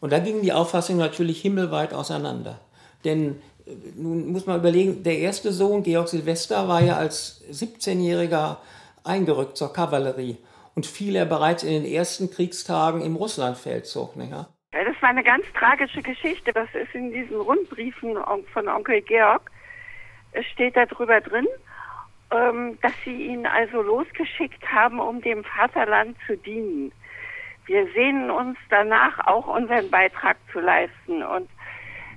Und 0.00 0.12
da 0.12 0.18
gingen 0.18 0.42
die 0.42 0.52
Auffassungen 0.52 1.00
natürlich 1.00 1.40
himmelweit 1.40 1.94
auseinander. 1.94 2.60
Denn 3.04 3.40
äh, 3.66 3.72
nun 3.96 4.32
muss 4.32 4.46
man 4.46 4.58
überlegen, 4.58 5.02
der 5.02 5.18
erste 5.18 5.52
Sohn, 5.52 5.82
Georg 5.82 6.08
Silvester, 6.08 6.68
war 6.68 6.82
ja 6.82 6.96
als 6.96 7.44
17-Jähriger 7.50 8.56
eingerückt 9.04 9.56
zur 9.56 9.72
Kavallerie 9.72 10.38
und 10.74 10.86
fiel 10.86 11.16
er 11.16 11.26
bereits 11.26 11.62
in 11.62 11.70
den 11.70 11.84
ersten 11.84 12.30
Kriegstagen 12.30 13.02
im 13.02 13.16
Russlandfeldzug. 13.16 14.16
Nicht, 14.16 14.30
ja? 14.30 14.48
ja, 14.72 14.84
das 14.84 15.00
war 15.00 15.10
eine 15.10 15.24
ganz 15.24 15.44
tragische 15.58 16.02
Geschichte. 16.02 16.52
Das 16.52 16.68
ist 16.74 16.94
in 16.94 17.12
diesen 17.12 17.36
Rundbriefen 17.36 18.16
von 18.52 18.68
Onkel 18.68 19.02
Georg, 19.02 19.50
es 20.32 20.46
steht 20.46 20.76
da 20.76 20.86
drüber 20.86 21.20
drin 21.20 21.46
ähm, 22.32 22.78
dass 22.82 22.92
sie 23.04 23.26
ihn 23.26 23.46
also 23.46 23.82
losgeschickt 23.82 24.66
haben, 24.66 25.00
um 25.00 25.20
dem 25.20 25.44
Vaterland 25.44 26.16
zu 26.26 26.36
dienen. 26.36 26.92
Wir 27.66 27.86
sehnen 27.94 28.30
uns 28.30 28.58
danach 28.70 29.26
auch 29.26 29.46
unseren 29.46 29.90
Beitrag 29.90 30.36
zu 30.52 30.60
leisten 30.60 31.22
und 31.22 31.48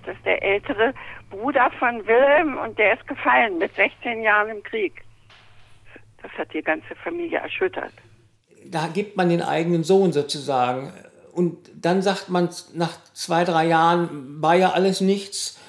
das 0.05 0.15
ist 0.15 0.25
der 0.25 0.41
ältere 0.43 0.93
Bruder 1.29 1.71
von 1.79 2.05
Wilhelm 2.05 2.57
und 2.57 2.77
der 2.77 2.93
ist 2.93 3.07
gefallen 3.07 3.57
mit 3.57 3.73
16 3.75 4.21
Jahren 4.21 4.49
im 4.49 4.63
Krieg. 4.63 5.03
Das 6.21 6.31
hat 6.33 6.53
die 6.53 6.61
ganze 6.61 6.95
Familie 7.03 7.39
erschüttert. 7.39 7.93
Da 8.65 8.87
gibt 8.87 9.17
man 9.17 9.29
den 9.29 9.41
eigenen 9.41 9.83
Sohn 9.83 10.11
sozusagen. 10.11 10.91
Und 11.31 11.69
dann 11.75 12.01
sagt 12.01 12.29
man 12.29 12.49
nach 12.73 12.97
zwei, 13.13 13.43
drei 13.43 13.67
Jahren, 13.67 14.41
war 14.41 14.55
ja 14.55 14.71
alles 14.71 15.01
nichts, 15.01 15.59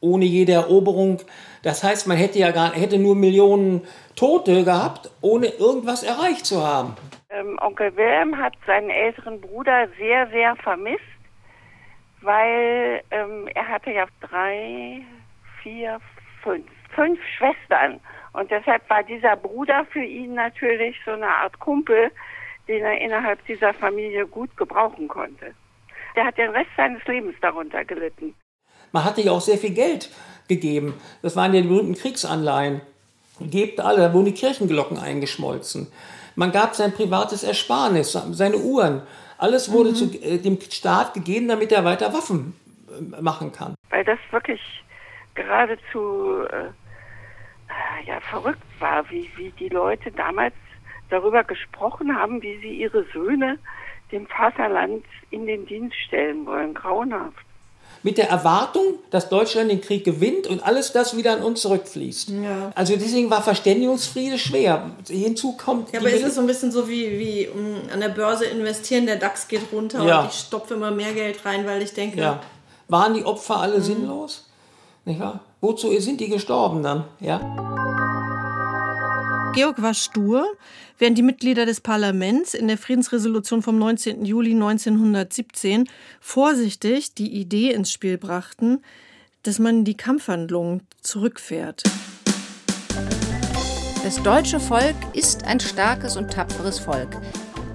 ohne 0.00 0.24
jede 0.24 0.52
Eroberung. 0.52 1.20
Das 1.62 1.82
heißt, 1.82 2.06
man 2.06 2.16
hätte 2.16 2.38
ja 2.38 2.50
gar, 2.52 2.72
hätte 2.72 2.98
nur 2.98 3.14
Millionen 3.14 3.86
Tote 4.16 4.64
gehabt, 4.64 5.10
ohne 5.20 5.46
irgendwas 5.46 6.02
erreicht 6.02 6.46
zu 6.46 6.64
haben. 6.66 6.96
Ähm, 7.30 7.58
Onkel 7.60 7.94
Wilhelm 7.96 8.36
hat 8.36 8.54
seinen 8.66 8.90
älteren 8.90 9.40
Bruder 9.40 9.88
sehr, 9.98 10.28
sehr 10.28 10.56
vermisst, 10.56 11.02
weil 12.22 13.02
ähm, 13.10 13.48
er 13.54 13.68
hatte 13.68 13.90
ja 13.90 14.06
drei, 14.20 15.02
vier, 15.62 16.00
fünf, 16.42 16.66
fünf 16.94 17.18
Schwestern. 17.36 18.00
Und 18.32 18.50
deshalb 18.50 18.88
war 18.88 19.02
dieser 19.02 19.36
Bruder 19.36 19.84
für 19.92 20.02
ihn 20.02 20.34
natürlich 20.34 20.96
so 21.04 21.12
eine 21.12 21.28
Art 21.28 21.58
Kumpel, 21.58 22.10
den 22.68 22.84
er 22.84 23.00
innerhalb 23.00 23.44
dieser 23.46 23.74
Familie 23.74 24.26
gut 24.26 24.56
gebrauchen 24.56 25.08
konnte. 25.08 25.54
Der 26.16 26.24
hat 26.24 26.38
den 26.38 26.50
Rest 26.50 26.70
seines 26.76 27.04
Lebens 27.06 27.34
darunter 27.40 27.84
gelitten. 27.84 28.34
Man 28.92 29.04
hatte 29.04 29.22
ja 29.22 29.32
auch 29.32 29.40
sehr 29.40 29.58
viel 29.58 29.70
Geld 29.70 30.10
gegeben. 30.48 30.94
Das 31.22 31.36
waren 31.36 31.54
ja 31.54 31.60
die 31.60 31.68
berühmten 31.68 31.94
Kriegsanleihen. 31.94 32.80
Gebt 33.40 33.80
alle, 33.80 33.98
da 33.98 34.12
wurden 34.12 34.26
die 34.26 34.34
Kirchenglocken 34.34 34.98
eingeschmolzen. 34.98 35.90
Man 36.36 36.52
gab 36.52 36.74
sein 36.74 36.92
privates 36.92 37.42
Ersparnis, 37.42 38.12
seine 38.12 38.56
Uhren. 38.58 39.02
Alles 39.38 39.72
wurde 39.72 39.90
mhm. 39.90 39.94
zu, 39.94 40.04
äh, 40.22 40.38
dem 40.38 40.60
Staat 40.60 41.14
gegeben, 41.14 41.48
damit 41.48 41.72
er 41.72 41.84
weiter 41.84 42.12
Waffen 42.12 42.54
äh, 42.90 43.22
machen 43.22 43.52
kann. 43.52 43.74
Weil 43.88 44.04
das 44.04 44.18
wirklich 44.30 44.60
geradezu 45.34 46.44
äh, 46.50 46.68
ja, 48.06 48.20
verrückt 48.20 48.62
war, 48.78 49.08
wie, 49.10 49.30
wie 49.36 49.50
die 49.52 49.70
Leute 49.70 50.10
damals 50.12 50.54
darüber 51.08 51.42
gesprochen 51.44 52.14
haben, 52.14 52.42
wie 52.42 52.58
sie 52.58 52.74
ihre 52.74 53.04
Söhne 53.12 53.58
dem 54.12 54.26
Vaterland 54.26 55.04
in 55.30 55.46
den 55.46 55.66
Dienst 55.66 55.96
stellen 55.96 56.44
wollen. 56.46 56.74
Grauenhaft 56.74 57.46
mit 58.02 58.18
der 58.18 58.30
Erwartung, 58.30 58.94
dass 59.10 59.28
Deutschland 59.28 59.70
den 59.70 59.80
Krieg 59.80 60.04
gewinnt 60.04 60.46
und 60.46 60.64
alles 60.64 60.92
das 60.92 61.16
wieder 61.16 61.32
an 61.32 61.42
uns 61.42 61.60
zurückfließt. 61.60 62.30
Ja. 62.30 62.72
Also 62.74 62.96
deswegen 62.96 63.30
war 63.30 63.42
Verständigungsfriede 63.42 64.38
schwer. 64.38 64.90
Hinzu 65.08 65.52
kommt. 65.52 65.92
Ja, 65.92 66.00
aber 66.00 66.10
ist 66.10 66.24
es 66.24 66.34
so 66.36 66.40
ein 66.40 66.46
bisschen 66.46 66.72
so 66.72 66.88
wie, 66.88 67.18
wie 67.18 67.48
um, 67.48 67.76
an 67.92 68.00
der 68.00 68.08
Börse 68.08 68.46
investieren, 68.46 69.06
der 69.06 69.16
DAX 69.16 69.48
geht 69.48 69.72
runter 69.72 70.04
ja. 70.04 70.20
und 70.20 70.30
ich 70.30 70.38
stopfe 70.38 70.74
immer 70.74 70.90
mehr 70.90 71.12
Geld 71.12 71.44
rein, 71.44 71.66
weil 71.66 71.82
ich 71.82 71.92
denke. 71.92 72.20
Ja. 72.20 72.40
Waren 72.88 73.14
die 73.14 73.24
Opfer 73.24 73.58
alle 73.58 73.78
mhm. 73.78 73.82
sinnlos? 73.82 74.46
Nicht 75.04 75.20
wahr? 75.20 75.40
Wozu 75.60 75.92
sind 76.00 76.20
die 76.20 76.28
gestorben 76.28 76.82
dann? 76.82 77.04
Ja. 77.20 77.40
Georg 79.52 79.82
war 79.82 79.94
stur, 79.94 80.46
während 80.98 81.18
die 81.18 81.22
Mitglieder 81.22 81.66
des 81.66 81.80
Parlaments 81.80 82.54
in 82.54 82.68
der 82.68 82.78
Friedensresolution 82.78 83.62
vom 83.62 83.78
19. 83.78 84.24
Juli 84.24 84.52
1917 84.52 85.88
vorsichtig 86.20 87.14
die 87.14 87.32
Idee 87.34 87.72
ins 87.72 87.90
Spiel 87.90 88.16
brachten, 88.16 88.80
dass 89.42 89.58
man 89.58 89.84
die 89.84 89.96
Kampfhandlungen 89.96 90.82
zurückfährt. 91.02 91.82
Das 94.04 94.22
deutsche 94.22 94.60
Volk 94.60 94.96
ist 95.14 95.44
ein 95.44 95.58
starkes 95.58 96.16
und 96.16 96.32
tapferes 96.32 96.78
Volk. 96.78 97.20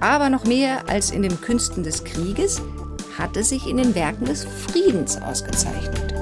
Aber 0.00 0.30
noch 0.30 0.44
mehr 0.44 0.88
als 0.88 1.10
in 1.10 1.22
den 1.22 1.40
Künsten 1.40 1.82
des 1.82 2.04
Krieges 2.04 2.62
hat 3.18 3.36
es 3.36 3.50
sich 3.50 3.66
in 3.66 3.76
den 3.76 3.94
Werken 3.94 4.24
des 4.24 4.44
Friedens 4.44 5.20
ausgezeichnet. 5.20 6.15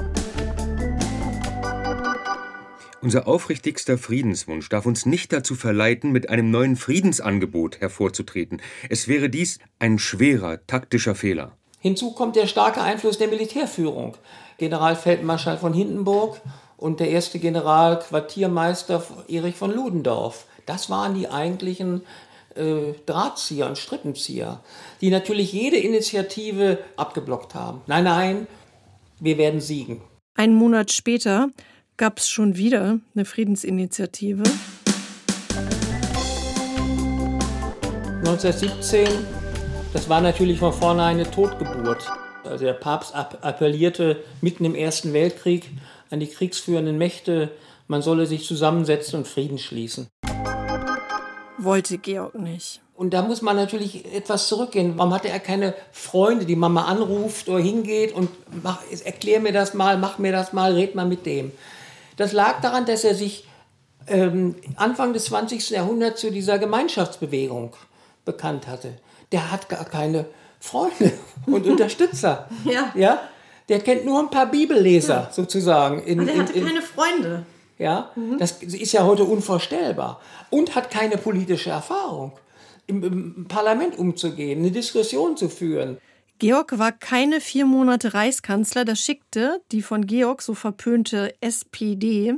Unser 3.05 3.27
aufrichtigster 3.27 3.99
Friedenswunsch 3.99 4.67
darf 4.67 4.87
uns 4.87 5.05
nicht 5.05 5.31
dazu 5.31 5.53
verleiten, 5.53 6.11
mit 6.11 6.29
einem 6.29 6.49
neuen 6.49 6.75
Friedensangebot 6.75 7.79
hervorzutreten. 7.79 8.63
Es 8.89 9.07
wäre 9.07 9.29
dies 9.29 9.59
ein 9.77 9.99
schwerer 9.99 10.65
taktischer 10.65 11.13
Fehler. 11.13 11.51
Hinzu 11.77 12.13
kommt 12.13 12.35
der 12.35 12.47
starke 12.47 12.81
Einfluss 12.81 13.19
der 13.19 13.27
Militärführung. 13.27 14.17
Generalfeldmarschall 14.57 15.59
von 15.59 15.71
Hindenburg 15.71 16.41
und 16.77 16.99
der 16.99 17.11
erste 17.11 17.37
Generalquartiermeister 17.37 19.05
Erich 19.27 19.55
von 19.55 19.71
Ludendorff. 19.71 20.47
Das 20.65 20.89
waren 20.89 21.13
die 21.13 21.27
eigentlichen 21.27 22.01
äh, 22.55 22.93
Drahtzieher 23.05 23.67
und 23.67 23.77
Strippenzieher, 23.77 24.63
die 25.01 25.11
natürlich 25.11 25.53
jede 25.53 25.77
Initiative 25.77 26.79
abgeblockt 26.97 27.53
haben. 27.53 27.81
Nein, 27.85 28.05
nein, 28.05 28.47
wir 29.19 29.37
werden 29.37 29.61
siegen. 29.61 30.01
Einen 30.33 30.55
Monat 30.55 30.91
später 30.91 31.49
gab 31.97 32.19
es 32.19 32.29
schon 32.29 32.57
wieder 32.57 32.99
eine 33.15 33.25
Friedensinitiative. 33.25 34.43
1917, 38.19 39.07
das 39.93 40.09
war 40.09 40.19
natürlich 40.19 40.59
von 40.59 40.73
vornherein 40.73 41.19
eine 41.19 41.29
Totgeburt. 41.29 42.05
Also 42.43 42.65
der 42.65 42.73
Papst 42.73 43.15
appellierte 43.15 44.23
mitten 44.41 44.65
im 44.65 44.75
Ersten 44.75 45.13
Weltkrieg 45.13 45.69
an 46.09 46.19
die 46.19 46.27
kriegsführenden 46.27 46.97
Mächte, 46.97 47.51
man 47.87 48.01
solle 48.01 48.25
sich 48.25 48.45
zusammensetzen 48.45 49.19
und 49.19 49.27
Frieden 49.27 49.57
schließen. 49.57 50.07
Wollte 51.57 51.97
Georg 51.97 52.35
nicht. 52.35 52.81
Und 52.95 53.13
da 53.13 53.21
muss 53.21 53.41
man 53.41 53.55
natürlich 53.55 54.13
etwas 54.13 54.47
zurückgehen. 54.47 54.93
Warum 54.97 55.13
hatte 55.13 55.29
er 55.29 55.39
keine 55.39 55.73
Freunde, 55.91 56.45
die 56.45 56.55
Mama 56.55 56.85
anruft 56.85 57.47
oder 57.49 57.59
hingeht 57.59 58.13
und 58.13 58.29
mach, 58.63 58.79
erklär 59.03 59.39
mir 59.39 59.51
das 59.51 59.73
mal, 59.73 59.97
mach 59.97 60.17
mir 60.17 60.31
das 60.31 60.53
mal, 60.53 60.73
red 60.73 60.95
mal 60.95 61.05
mit 61.05 61.25
dem. 61.25 61.51
Das 62.17 62.31
lag 62.33 62.61
daran, 62.61 62.85
dass 62.85 63.03
er 63.03 63.15
sich 63.15 63.45
ähm, 64.07 64.55
Anfang 64.75 65.13
des 65.13 65.25
20. 65.25 65.71
Jahrhunderts 65.71 66.21
zu 66.21 66.31
dieser 66.31 66.59
Gemeinschaftsbewegung 66.59 67.73
bekannt 68.23 68.67
hatte. 68.67 68.93
Der 69.31 69.51
hat 69.51 69.69
gar 69.69 69.85
keine 69.85 70.25
Freunde 70.59 71.11
und 71.45 71.65
Unterstützer. 71.65 72.47
ja. 72.65 72.91
ja. 72.95 73.21
Der 73.67 73.79
kennt 73.79 74.05
nur 74.05 74.19
ein 74.19 74.29
paar 74.29 74.45
Bibelleser 74.45 75.27
ja. 75.27 75.29
sozusagen. 75.31 76.03
In, 76.03 76.19
Aber 76.19 76.31
der 76.31 76.41
hatte 76.41 76.53
in, 76.53 76.61
in, 76.61 76.67
keine 76.67 76.81
Freunde. 76.81 77.45
Ja, 77.77 78.11
mhm. 78.15 78.37
das 78.37 78.63
ist 78.63 78.93
ja 78.93 79.03
heute 79.03 79.23
unvorstellbar. 79.23 80.21
Und 80.49 80.75
hat 80.75 80.91
keine 80.91 81.17
politische 81.17 81.71
Erfahrung, 81.71 82.31
im, 82.87 83.03
im 83.03 83.45
Parlament 83.47 83.97
umzugehen, 83.97 84.59
eine 84.59 84.71
Diskussion 84.71 85.35
zu 85.35 85.49
führen. 85.49 85.97
Georg 86.37 86.77
war 86.77 86.91
keine 86.91 87.39
vier 87.39 87.65
Monate 87.65 88.13
Reichskanzler, 88.13 88.83
da 88.83 88.95
schickte 88.95 89.61
die 89.71 89.81
von 89.81 90.05
Georg 90.05 90.41
so 90.41 90.53
verpönte 90.53 91.33
SPD 91.39 92.33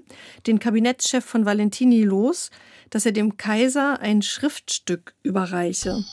den 0.46 0.60
Kabinettschef 0.60 1.26
von 1.26 1.46
Valentini 1.46 2.04
los, 2.04 2.52
dass 2.92 3.08
er 3.08 3.12
dem 3.12 3.38
Kaiser 3.38 4.00
ein 4.00 4.22
Schriftstück 4.22 5.16
überreiche. 5.24 6.04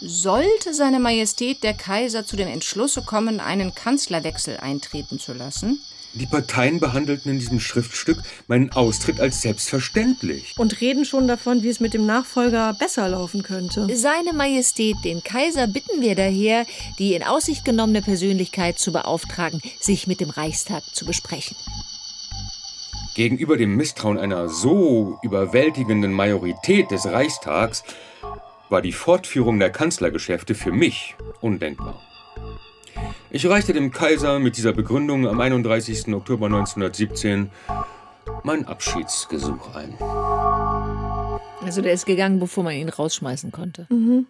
Sollte 0.00 0.74
seine 0.74 1.00
Majestät 1.00 1.64
der 1.64 1.74
Kaiser 1.74 2.24
zu 2.24 2.36
dem 2.36 2.46
Entschlusse 2.46 3.02
kommen, 3.02 3.40
einen 3.40 3.74
Kanzlerwechsel 3.74 4.58
eintreten 4.58 5.18
zu 5.18 5.32
lassen, 5.32 5.80
die 6.14 6.26
Parteien 6.26 6.80
behandelten 6.80 7.30
in 7.30 7.38
diesem 7.38 7.60
Schriftstück 7.60 8.18
meinen 8.46 8.70
Austritt 8.72 9.20
als 9.20 9.42
selbstverständlich. 9.42 10.54
Und 10.56 10.80
reden 10.80 11.04
schon 11.04 11.28
davon, 11.28 11.62
wie 11.62 11.68
es 11.68 11.80
mit 11.80 11.94
dem 11.94 12.06
Nachfolger 12.06 12.74
besser 12.78 13.08
laufen 13.08 13.42
könnte. 13.42 13.88
Seine 13.94 14.32
Majestät, 14.32 14.96
den 15.04 15.22
Kaiser, 15.22 15.66
bitten 15.66 16.00
wir 16.00 16.14
daher, 16.14 16.66
die 16.98 17.14
in 17.14 17.22
Aussicht 17.22 17.64
genommene 17.64 18.02
Persönlichkeit 18.02 18.78
zu 18.78 18.92
beauftragen, 18.92 19.60
sich 19.80 20.06
mit 20.06 20.20
dem 20.20 20.30
Reichstag 20.30 20.82
zu 20.92 21.04
besprechen. 21.04 21.56
Gegenüber 23.14 23.56
dem 23.56 23.76
Misstrauen 23.76 24.18
einer 24.18 24.48
so 24.48 25.18
überwältigenden 25.22 26.12
Majorität 26.12 26.90
des 26.90 27.06
Reichstags 27.06 27.84
war 28.70 28.82
die 28.82 28.92
Fortführung 28.92 29.60
der 29.60 29.70
Kanzlergeschäfte 29.70 30.54
für 30.54 30.72
mich 30.72 31.14
undenkbar. 31.40 32.00
Ich 33.30 33.46
reichte 33.46 33.72
dem 33.72 33.90
Kaiser 33.90 34.38
mit 34.38 34.56
dieser 34.56 34.72
Begründung 34.72 35.26
am 35.26 35.40
31. 35.40 36.14
Oktober 36.14 36.46
1917 36.46 37.50
mein 38.42 38.66
Abschiedsgesuch 38.66 39.74
ein. 39.74 39.94
Also 41.62 41.82
der 41.82 41.92
ist 41.92 42.06
gegangen, 42.06 42.38
bevor 42.38 42.64
man 42.64 42.74
ihn 42.74 42.88
rausschmeißen 42.88 43.52
konnte. 43.52 43.86
Mhm. 43.90 44.26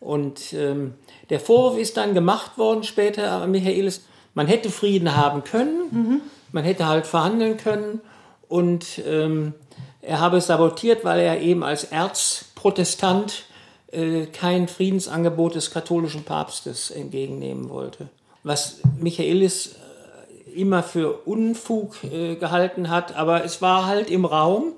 Und 0.00 0.52
ähm, 0.52 0.94
der 1.28 1.40
Vorwurf 1.40 1.78
ist 1.78 1.96
dann 1.96 2.14
gemacht 2.14 2.56
worden 2.56 2.84
später 2.84 3.32
an 3.32 3.50
Michaelis, 3.50 4.04
man 4.34 4.46
hätte 4.46 4.70
Frieden 4.70 5.16
haben 5.16 5.42
können, 5.42 5.80
mhm. 5.90 6.20
man 6.52 6.64
hätte 6.64 6.86
halt 6.86 7.06
verhandeln 7.06 7.56
können 7.56 8.00
und 8.48 9.02
ähm, 9.04 9.54
er 10.00 10.20
habe 10.20 10.36
es 10.36 10.46
sabotiert, 10.46 11.04
weil 11.04 11.20
er 11.20 11.40
eben 11.40 11.64
als 11.64 11.84
Erzprotestant 11.84 13.32
äh, 13.32 13.47
kein 14.32 14.68
Friedensangebot 14.68 15.54
des 15.54 15.70
katholischen 15.70 16.24
Papstes 16.24 16.90
entgegennehmen 16.90 17.70
wollte 17.70 18.08
was 18.48 18.80
Michaelis 18.98 19.76
äh, 20.46 20.60
immer 20.60 20.82
für 20.82 21.26
Unfug 21.26 22.02
äh, 22.04 22.36
gehalten 22.36 22.90
hat, 22.90 23.16
aber 23.16 23.44
es 23.44 23.62
war 23.62 23.86
halt 23.86 24.10
im 24.10 24.24
Raum, 24.24 24.72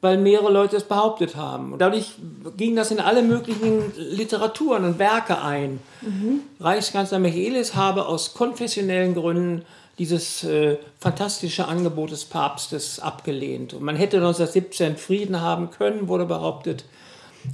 weil 0.00 0.16
mehrere 0.18 0.50
Leute 0.50 0.76
es 0.76 0.84
behauptet 0.84 1.36
haben. 1.36 1.72
Und 1.72 1.80
dadurch 1.80 2.14
ging 2.56 2.74
das 2.74 2.90
in 2.90 3.00
alle 3.00 3.22
möglichen 3.22 3.92
Literaturen 3.96 4.84
und 4.84 4.98
Werke 4.98 5.42
ein. 5.42 5.80
Mhm. 6.00 6.40
Reichskanzler 6.58 7.18
Michaelis 7.18 7.74
habe 7.74 8.06
aus 8.06 8.32
konfessionellen 8.32 9.14
Gründen 9.14 9.62
dieses 9.98 10.44
äh, 10.44 10.78
fantastische 10.98 11.68
Angebot 11.68 12.12
des 12.12 12.24
Papstes 12.24 13.00
abgelehnt. 13.00 13.74
Und 13.74 13.82
man 13.82 13.96
hätte 13.96 14.16
1917 14.16 14.96
Frieden 14.96 15.42
haben 15.42 15.70
können, 15.70 16.08
wurde 16.08 16.24
behauptet. 16.24 16.84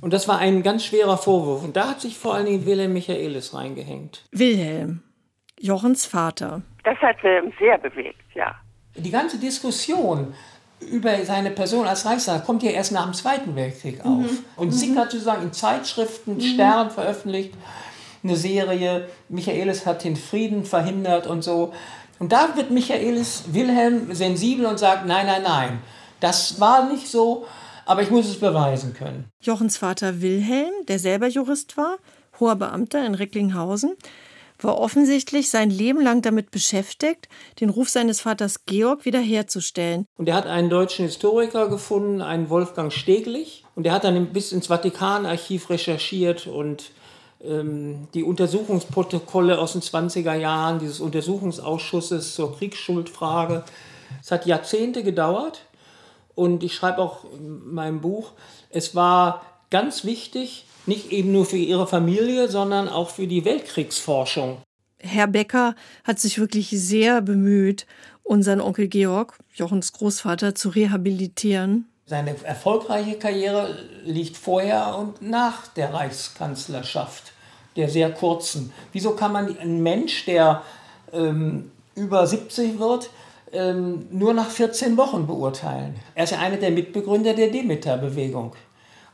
Und 0.00 0.12
das 0.12 0.28
war 0.28 0.38
ein 0.38 0.62
ganz 0.62 0.84
schwerer 0.84 1.18
Vorwurf. 1.18 1.62
Und 1.64 1.76
da 1.76 1.88
hat 1.88 2.00
sich 2.00 2.18
vor 2.18 2.34
allen 2.34 2.46
Dingen 2.46 2.66
Wilhelm 2.66 2.92
Michaelis 2.92 3.54
reingehängt. 3.54 4.24
Wilhelm. 4.30 5.02
Jochens 5.58 6.06
Vater. 6.06 6.62
Das 6.84 6.98
hat 6.98 7.22
Wilhelm 7.22 7.52
sehr 7.58 7.78
bewegt, 7.78 8.24
ja. 8.34 8.54
Die 8.96 9.10
ganze 9.10 9.38
Diskussion 9.38 10.34
über 10.80 11.24
seine 11.24 11.50
Person 11.50 11.86
als 11.86 12.04
Reichsrat 12.04 12.44
kommt 12.44 12.62
ja 12.62 12.70
erst 12.70 12.92
nach 12.92 13.04
dem 13.04 13.14
Zweiten 13.14 13.56
Weltkrieg 13.56 14.00
auf. 14.04 14.30
Mhm. 14.30 14.38
Und 14.56 14.68
mhm. 14.68 14.72
sickert 14.72 15.10
sozusagen 15.10 15.42
in 15.42 15.52
Zeitschriften, 15.52 16.34
mhm. 16.34 16.40
Stern 16.40 16.90
veröffentlicht, 16.90 17.54
eine 18.22 18.36
Serie, 18.36 19.08
Michaelis 19.28 19.86
hat 19.86 20.04
den 20.04 20.16
Frieden 20.16 20.64
verhindert 20.64 21.26
und 21.26 21.42
so. 21.42 21.72
Und 22.18 22.32
da 22.32 22.56
wird 22.56 22.70
Michaelis 22.70 23.44
Wilhelm 23.52 24.14
sensibel 24.14 24.66
und 24.66 24.78
sagt, 24.78 25.06
nein, 25.06 25.26
nein, 25.26 25.42
nein, 25.42 25.78
das 26.20 26.60
war 26.60 26.88
nicht 26.88 27.08
so, 27.08 27.46
aber 27.86 28.02
ich 28.02 28.10
muss 28.10 28.28
es 28.28 28.38
beweisen 28.38 28.92
können. 28.92 29.30
Jochens 29.40 29.78
Vater 29.78 30.20
Wilhelm, 30.20 30.72
der 30.88 30.98
selber 30.98 31.28
Jurist 31.28 31.76
war, 31.76 31.96
hoher 32.38 32.56
Beamter 32.56 33.06
in 33.06 33.14
Recklinghausen, 33.14 33.94
war 34.58 34.78
offensichtlich 34.78 35.50
sein 35.50 35.70
Leben 35.70 36.00
lang 36.00 36.22
damit 36.22 36.50
beschäftigt, 36.50 37.28
den 37.60 37.70
Ruf 37.70 37.88
seines 37.88 38.20
Vaters 38.20 38.64
Georg 38.64 39.04
wiederherzustellen. 39.04 40.06
Und 40.16 40.28
er 40.28 40.34
hat 40.34 40.46
einen 40.46 40.70
deutschen 40.70 41.04
Historiker 41.04 41.68
gefunden, 41.68 42.22
einen 42.22 42.48
Wolfgang 42.48 42.92
Steglich. 42.92 43.64
Und 43.74 43.84
der 43.84 43.92
hat 43.92 44.04
dann 44.04 44.32
bis 44.32 44.52
ins 44.52 44.68
Vatikanarchiv 44.68 45.68
recherchiert 45.70 46.46
und 46.46 46.90
ähm, 47.44 48.08
die 48.14 48.24
Untersuchungsprotokolle 48.24 49.58
aus 49.58 49.72
den 49.72 49.82
20er 49.82 50.34
Jahren, 50.34 50.78
dieses 50.78 51.00
Untersuchungsausschusses 51.00 52.34
zur 52.34 52.56
Kriegsschuldfrage. 52.56 53.62
Es 54.22 54.30
hat 54.30 54.46
Jahrzehnte 54.46 55.02
gedauert. 55.02 55.66
Und 56.36 56.62
ich 56.62 56.74
schreibe 56.74 56.98
auch 56.98 57.24
in 57.36 57.74
meinem 57.74 58.00
Buch, 58.00 58.32
es 58.70 58.94
war 58.94 59.44
ganz 59.70 60.04
wichtig, 60.04 60.66
nicht 60.86 61.10
eben 61.10 61.32
nur 61.32 61.46
für 61.46 61.56
ihre 61.56 61.88
Familie, 61.88 62.48
sondern 62.48 62.88
auch 62.88 63.10
für 63.10 63.26
die 63.26 63.44
Weltkriegsforschung. 63.44 64.58
Herr 64.98 65.26
Becker 65.26 65.74
hat 66.04 66.20
sich 66.20 66.38
wirklich 66.38 66.70
sehr 66.70 67.22
bemüht, 67.22 67.86
unseren 68.22 68.60
Onkel 68.60 68.88
Georg, 68.88 69.38
Jochens 69.54 69.92
Großvater, 69.92 70.54
zu 70.54 70.68
rehabilitieren. 70.68 71.88
Seine 72.06 72.36
erfolgreiche 72.44 73.18
Karriere 73.18 73.76
liegt 74.04 74.36
vorher 74.36 74.96
und 74.96 75.22
nach 75.22 75.66
der 75.68 75.92
Reichskanzlerschaft, 75.92 77.32
der 77.76 77.88
sehr 77.88 78.12
kurzen. 78.12 78.72
Wieso 78.92 79.12
kann 79.12 79.32
man 79.32 79.58
einen 79.58 79.82
Mensch, 79.82 80.24
der 80.26 80.62
ähm, 81.12 81.72
über 81.94 82.26
70 82.26 82.78
wird, 82.78 83.10
ähm, 83.52 84.06
nur 84.10 84.34
nach 84.34 84.50
14 84.50 84.96
Wochen 84.96 85.26
beurteilen? 85.26 85.96
Er 86.14 86.24
ist 86.24 86.30
ja 86.30 86.38
einer 86.38 86.56
der 86.56 86.70
Mitbegründer 86.70 87.34
der 87.34 87.48
Demeter-Bewegung 87.48 88.52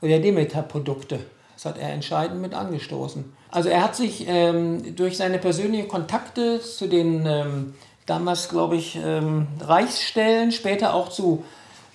oder 0.01 0.11
der 0.11 0.21
Demeter-Produkte. 0.21 1.21
Das 1.55 1.65
hat 1.67 1.79
er 1.79 1.91
entscheidend 1.91 2.41
mit 2.41 2.55
angestoßen. 2.55 3.25
Also 3.51 3.69
er 3.69 3.83
hat 3.83 3.95
sich 3.95 4.25
ähm, 4.27 4.97
durch 4.97 5.17
seine 5.17 5.39
persönlichen 5.39 5.89
Kontakte 5.89 6.61
zu 6.61 6.89
den 6.89 7.27
ähm, 7.27 7.75
damals, 8.07 8.49
glaube 8.49 8.77
ich, 8.77 8.99
ähm, 9.05 9.47
Reichsstellen, 9.61 10.53
später 10.53 10.95
auch 10.95 11.09
zu 11.09 11.45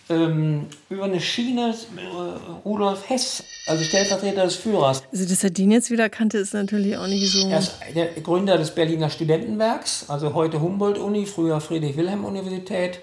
ähm, 0.09 0.67
über 0.89 1.05
eine 1.05 1.19
Schiene 1.19 1.73
äh, 1.95 2.67
Rudolf 2.67 3.09
Hess, 3.09 3.43
also 3.65 3.83
Stellvertreter 3.83 4.43
des 4.43 4.55
Führers. 4.55 5.03
Also 5.11 5.27
dass 5.27 5.43
er 5.43 5.49
den 5.49 5.71
jetzt 5.71 5.91
wieder 5.91 6.09
kannte, 6.09 6.37
ist 6.37 6.53
natürlich 6.53 6.97
auch 6.97 7.07
nicht 7.07 7.29
so. 7.31 7.47
Er 7.47 7.59
ist 7.59 7.75
der 7.95 8.07
Gründer 8.21 8.57
des 8.57 8.71
Berliner 8.71 9.09
Studentenwerks, 9.09 10.05
also 10.09 10.33
heute 10.33 10.61
Humboldt-Uni, 10.61 11.25
früher 11.25 11.59
Friedrich-Wilhelm-Universität. 11.59 12.99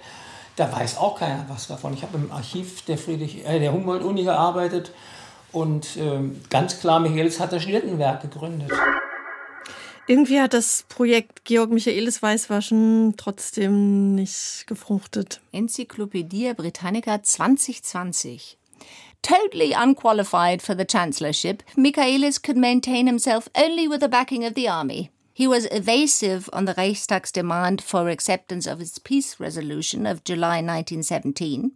Da 0.57 0.73
weiß 0.73 0.99
auch 0.99 1.19
keiner 1.19 1.45
was 1.49 1.67
davon. 1.67 1.95
Ich 1.95 2.03
habe 2.03 2.17
im 2.17 2.31
Archiv 2.31 2.83
der, 2.83 2.97
äh, 3.09 3.59
der 3.59 3.73
Humboldt-Uni 3.73 4.25
gearbeitet 4.25 4.93
und 5.53 5.97
ähm, 5.99 6.41
ganz 6.51 6.81
klar, 6.81 7.01
Michaelis 7.01 7.39
hat 7.39 7.53
das 7.53 7.63
Studentenwerk 7.63 8.23
gegründet. 8.23 8.71
Irgendwie 10.07 10.39
hat 10.39 10.53
das 10.53 10.85
Projekt 10.91 11.47
Georg 11.47 11.71
Michaelis 11.71 12.23
Weißwaschen 12.23 13.15
trotzdem 13.17 14.15
nicht 14.15 14.67
gefruchtet. 14.67 15.41
Enzyklopädie 15.51 16.53
Britannica 16.53 17.23
2020. 17.23 18.59
Totally 19.23 19.73
unqualified 19.73 20.61
for 20.61 20.77
the 20.77 20.85
chancellorship, 20.85 21.63
Michaelis 21.75 22.43
could 22.43 22.59
maintain 22.59 23.07
himself 23.07 23.49
only 23.55 23.89
with 23.89 24.01
the 24.01 24.09
backing 24.09 24.45
of 24.45 24.55
the 24.55 24.69
army. 24.69 25.11
He 25.33 25.49
was 25.49 25.67
evasive 25.71 26.51
on 26.53 26.67
the 26.67 26.75
Reichstag's 26.75 27.33
demand 27.33 27.81
for 27.81 28.11
acceptance 28.11 28.67
of 28.67 28.83
its 28.83 28.99
peace 28.99 29.41
resolution 29.41 30.05
of 30.05 30.23
July 30.23 30.61
1917 30.61 31.73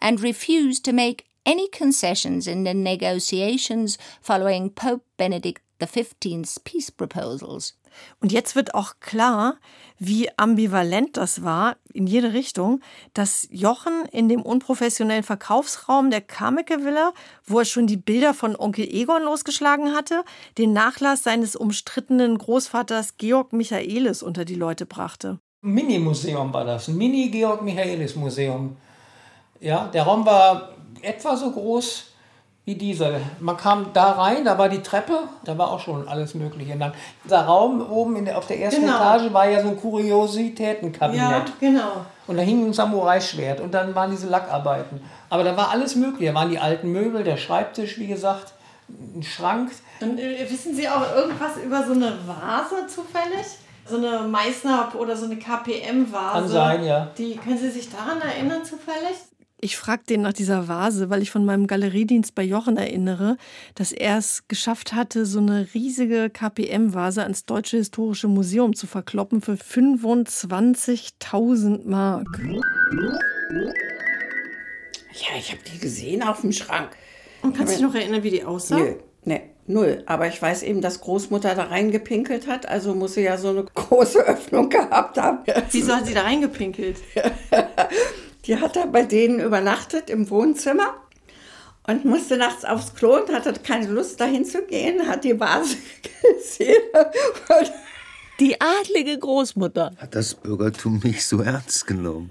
and 0.00 0.20
refused 0.20 0.84
to 0.84 0.92
make 0.92 1.26
any 1.46 1.68
concessions 1.68 2.48
in 2.48 2.64
the 2.64 2.74
negotiations 2.74 3.96
following 4.20 4.68
Pope 4.68 5.04
Benedict 5.16 5.62
XV's 5.78 6.60
peace 6.60 6.90
proposals. 6.90 7.78
Und 8.20 8.32
jetzt 8.32 8.54
wird 8.56 8.74
auch 8.74 8.94
klar, 9.00 9.56
wie 9.98 10.28
ambivalent 10.36 11.16
das 11.16 11.42
war 11.42 11.76
in 11.92 12.06
jede 12.06 12.32
Richtung, 12.32 12.80
dass 13.14 13.48
Jochen 13.50 14.04
in 14.12 14.28
dem 14.28 14.42
unprofessionellen 14.42 15.24
Verkaufsraum 15.24 16.10
der 16.10 16.20
Kameke 16.20 16.84
Villa, 16.84 17.12
wo 17.44 17.60
er 17.60 17.64
schon 17.64 17.86
die 17.86 17.96
Bilder 17.96 18.34
von 18.34 18.56
Onkel 18.56 18.86
Egon 18.86 19.22
losgeschlagen 19.22 19.94
hatte, 19.94 20.24
den 20.58 20.72
Nachlass 20.72 21.22
seines 21.22 21.56
umstrittenen 21.56 22.38
Großvaters 22.38 23.16
Georg 23.16 23.52
Michaelis 23.52 24.22
unter 24.22 24.44
die 24.44 24.54
Leute 24.54 24.86
brachte. 24.86 25.38
Mini-Museum 25.62 26.52
war 26.52 26.64
das, 26.64 26.88
ein 26.88 26.96
Mini-Georg 26.96 27.62
Michaelis-Museum. 27.62 28.76
Ja, 29.60 29.88
der 29.88 30.04
Raum 30.04 30.24
war 30.24 30.76
etwa 31.02 31.36
so 31.36 31.50
groß 31.50 32.07
wie 32.68 32.74
diese. 32.74 33.18
Man 33.40 33.56
kam 33.56 33.94
da 33.94 34.12
rein, 34.12 34.44
da 34.44 34.58
war 34.58 34.68
die 34.68 34.82
Treppe, 34.82 35.20
da 35.42 35.56
war 35.56 35.70
auch 35.70 35.80
schon 35.80 36.06
alles 36.06 36.34
Mögliche. 36.34 36.74
Und 36.74 36.80
dann, 36.80 36.92
dieser 37.24 37.46
Raum 37.46 37.80
oben 37.80 38.22
der, 38.26 38.36
auf 38.36 38.46
der 38.46 38.60
ersten 38.60 38.82
genau. 38.82 38.96
Etage 38.96 39.32
war 39.32 39.48
ja 39.48 39.62
so 39.62 39.68
ein 39.68 39.80
Kuriositätenkabinett. 39.80 41.20
Ja, 41.20 41.44
genau. 41.58 42.04
Und 42.26 42.36
da 42.36 42.42
hing 42.42 42.66
ein 42.66 42.74
Samurai-Schwert 42.74 43.60
und 43.62 43.72
dann 43.72 43.94
waren 43.94 44.10
diese 44.10 44.28
Lackarbeiten. 44.28 45.00
Aber 45.30 45.44
da 45.44 45.56
war 45.56 45.70
alles 45.70 45.96
Mögliche. 45.96 46.30
Da 46.30 46.38
waren 46.38 46.50
die 46.50 46.58
alten 46.58 46.92
Möbel, 46.92 47.24
der 47.24 47.38
Schreibtisch, 47.38 47.98
wie 47.98 48.06
gesagt, 48.06 48.52
ein 48.90 49.22
Schrank. 49.22 49.70
Und 50.02 50.20
äh, 50.20 50.46
wissen 50.50 50.74
Sie 50.74 50.86
auch 50.90 51.14
irgendwas 51.16 51.56
über 51.64 51.86
so 51.86 51.94
eine 51.94 52.18
Vase 52.26 52.86
zufällig? 52.86 53.46
So 53.86 53.96
eine 53.96 54.28
Meißner 54.28 54.92
oder 54.98 55.16
so 55.16 55.24
eine 55.24 55.36
KPM-Vase. 55.36 56.32
Kann 56.32 56.48
sein, 56.48 56.84
ja. 56.84 57.08
Die, 57.16 57.36
können 57.36 57.56
Sie 57.56 57.70
sich 57.70 57.88
daran 57.88 58.20
erinnern 58.20 58.62
zufällig? 58.62 59.16
Ich 59.60 59.76
frage 59.76 60.04
den 60.08 60.22
nach 60.22 60.32
dieser 60.32 60.68
Vase, 60.68 61.10
weil 61.10 61.20
ich 61.20 61.32
von 61.32 61.44
meinem 61.44 61.66
Galeriedienst 61.66 62.36
bei 62.36 62.44
Jochen 62.44 62.76
erinnere, 62.76 63.36
dass 63.74 63.90
er 63.90 64.18
es 64.18 64.44
geschafft 64.46 64.92
hatte, 64.92 65.26
so 65.26 65.40
eine 65.40 65.66
riesige 65.74 66.30
KPM-Vase 66.30 67.24
ans 67.24 67.44
Deutsche 67.44 67.78
Historische 67.78 68.28
Museum 68.28 68.76
zu 68.76 68.86
verkloppen 68.86 69.40
für 69.40 69.54
25.000 69.54 71.88
Mark. 71.88 72.28
Ja, 75.12 75.36
ich 75.36 75.50
habe 75.50 75.62
die 75.72 75.80
gesehen 75.80 76.22
auf 76.22 76.42
dem 76.42 76.52
Schrank. 76.52 76.90
Und 77.42 77.56
kannst 77.56 77.72
du 77.72 77.78
dich 77.78 77.84
noch 77.84 77.96
erinnern, 77.96 78.22
wie 78.22 78.30
die 78.30 78.44
aussah? 78.44 78.78
Nö, 78.78 78.94
nee, 79.24 79.42
null. 79.66 80.04
Aber 80.06 80.28
ich 80.28 80.40
weiß 80.40 80.62
eben, 80.62 80.80
dass 80.80 81.00
Großmutter 81.00 81.56
da 81.56 81.64
reingepinkelt 81.64 82.46
hat, 82.46 82.68
also 82.68 82.94
muss 82.94 83.14
sie 83.14 83.22
ja 83.22 83.36
so 83.36 83.48
eine 83.48 83.64
große 83.74 84.20
Öffnung 84.20 84.68
gehabt 84.68 85.18
haben. 85.18 85.38
Wieso 85.72 85.96
hat 85.96 86.06
sie 86.06 86.14
da 86.14 86.22
reingepinkelt? 86.22 86.98
Die 88.48 88.58
hat 88.58 88.76
da 88.76 88.86
bei 88.86 89.02
denen 89.02 89.40
übernachtet 89.40 90.08
im 90.08 90.30
Wohnzimmer 90.30 90.94
und 91.86 92.06
musste 92.06 92.38
nachts 92.38 92.64
aufs 92.64 92.94
Klo 92.94 93.16
und 93.16 93.30
hatte 93.30 93.52
keine 93.52 93.88
Lust 93.88 94.18
dahin 94.22 94.46
zu 94.46 94.62
gehen, 94.62 95.06
hat 95.06 95.22
die 95.22 95.38
Vase 95.38 95.76
gesehen. 96.22 96.82
Die 98.40 98.58
adlige 98.58 99.18
Großmutter. 99.18 99.92
Hat 99.98 100.14
das 100.14 100.34
Bürgertum 100.34 101.00
mich 101.04 101.26
so 101.26 101.42
ernst 101.42 101.86
genommen? 101.86 102.30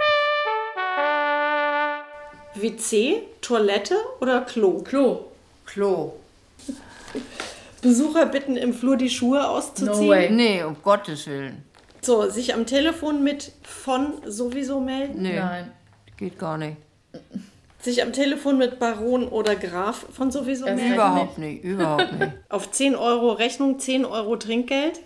WC, 2.56 3.22
Toilette 3.42 3.96
oder 4.20 4.42
Klo? 4.42 4.82
Klo. 4.82 5.26
Klo. 5.68 6.14
Besucher 7.84 8.26
bitten, 8.26 8.58
im 8.58 8.74
Flur 8.74 8.98
die 8.98 9.12
Schuhe 9.12 9.48
auszuziehen? 9.48 10.08
No 10.08 10.08
way. 10.08 10.32
Nee, 10.32 10.64
um 10.64 10.78
Gottes 10.82 11.28
Willen. 11.28 11.64
So, 12.02 12.28
sich 12.28 12.56
am 12.56 12.66
Telefon 12.66 13.24
mit 13.24 13.52
von 13.62 14.14
sowieso 14.26 14.80
melden? 14.80 15.22
Nee. 15.22 15.36
Nein. 15.36 15.72
Geht 16.18 16.40
gar 16.40 16.58
nicht. 16.58 16.78
Sich 17.80 18.02
am 18.02 18.12
Telefon 18.12 18.58
mit 18.58 18.80
Baron 18.80 19.28
oder 19.28 19.56
Graf 19.56 20.08
von 20.12 20.32
sowieso 20.32 20.66
das 20.66 20.76
melden? 20.76 20.96
Überhaupt 20.96 21.38
nicht, 21.38 21.64
überhaupt 21.64 22.12
nicht. 22.14 22.32
Auf 22.50 22.72
10 22.72 22.96
Euro 22.96 23.32
Rechnung, 23.32 23.80
10 23.80 24.04
Euro 24.04 24.36
Trinkgeld? 24.36 25.00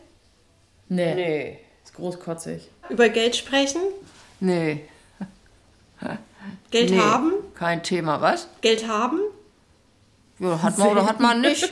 Nee. 0.88 1.16
Nee. 1.16 1.60
Ist 1.84 1.94
großkotzig. 1.94 2.70
Über 2.90 3.10
Geld 3.10 3.36
sprechen? 3.36 3.82
Nee. 4.40 4.86
Geld 6.72 6.90
nee, 6.90 6.98
haben? 6.98 7.34
Kein 7.56 7.84
Thema, 7.84 8.22
was? 8.22 8.48
Geld 8.62 8.88
haben? 8.88 9.20
Ja, 10.40 10.62
hat 10.62 10.78
man 10.78 10.88
oder 10.88 11.06
hat 11.06 11.20
man 11.20 11.42
nicht. 11.42 11.72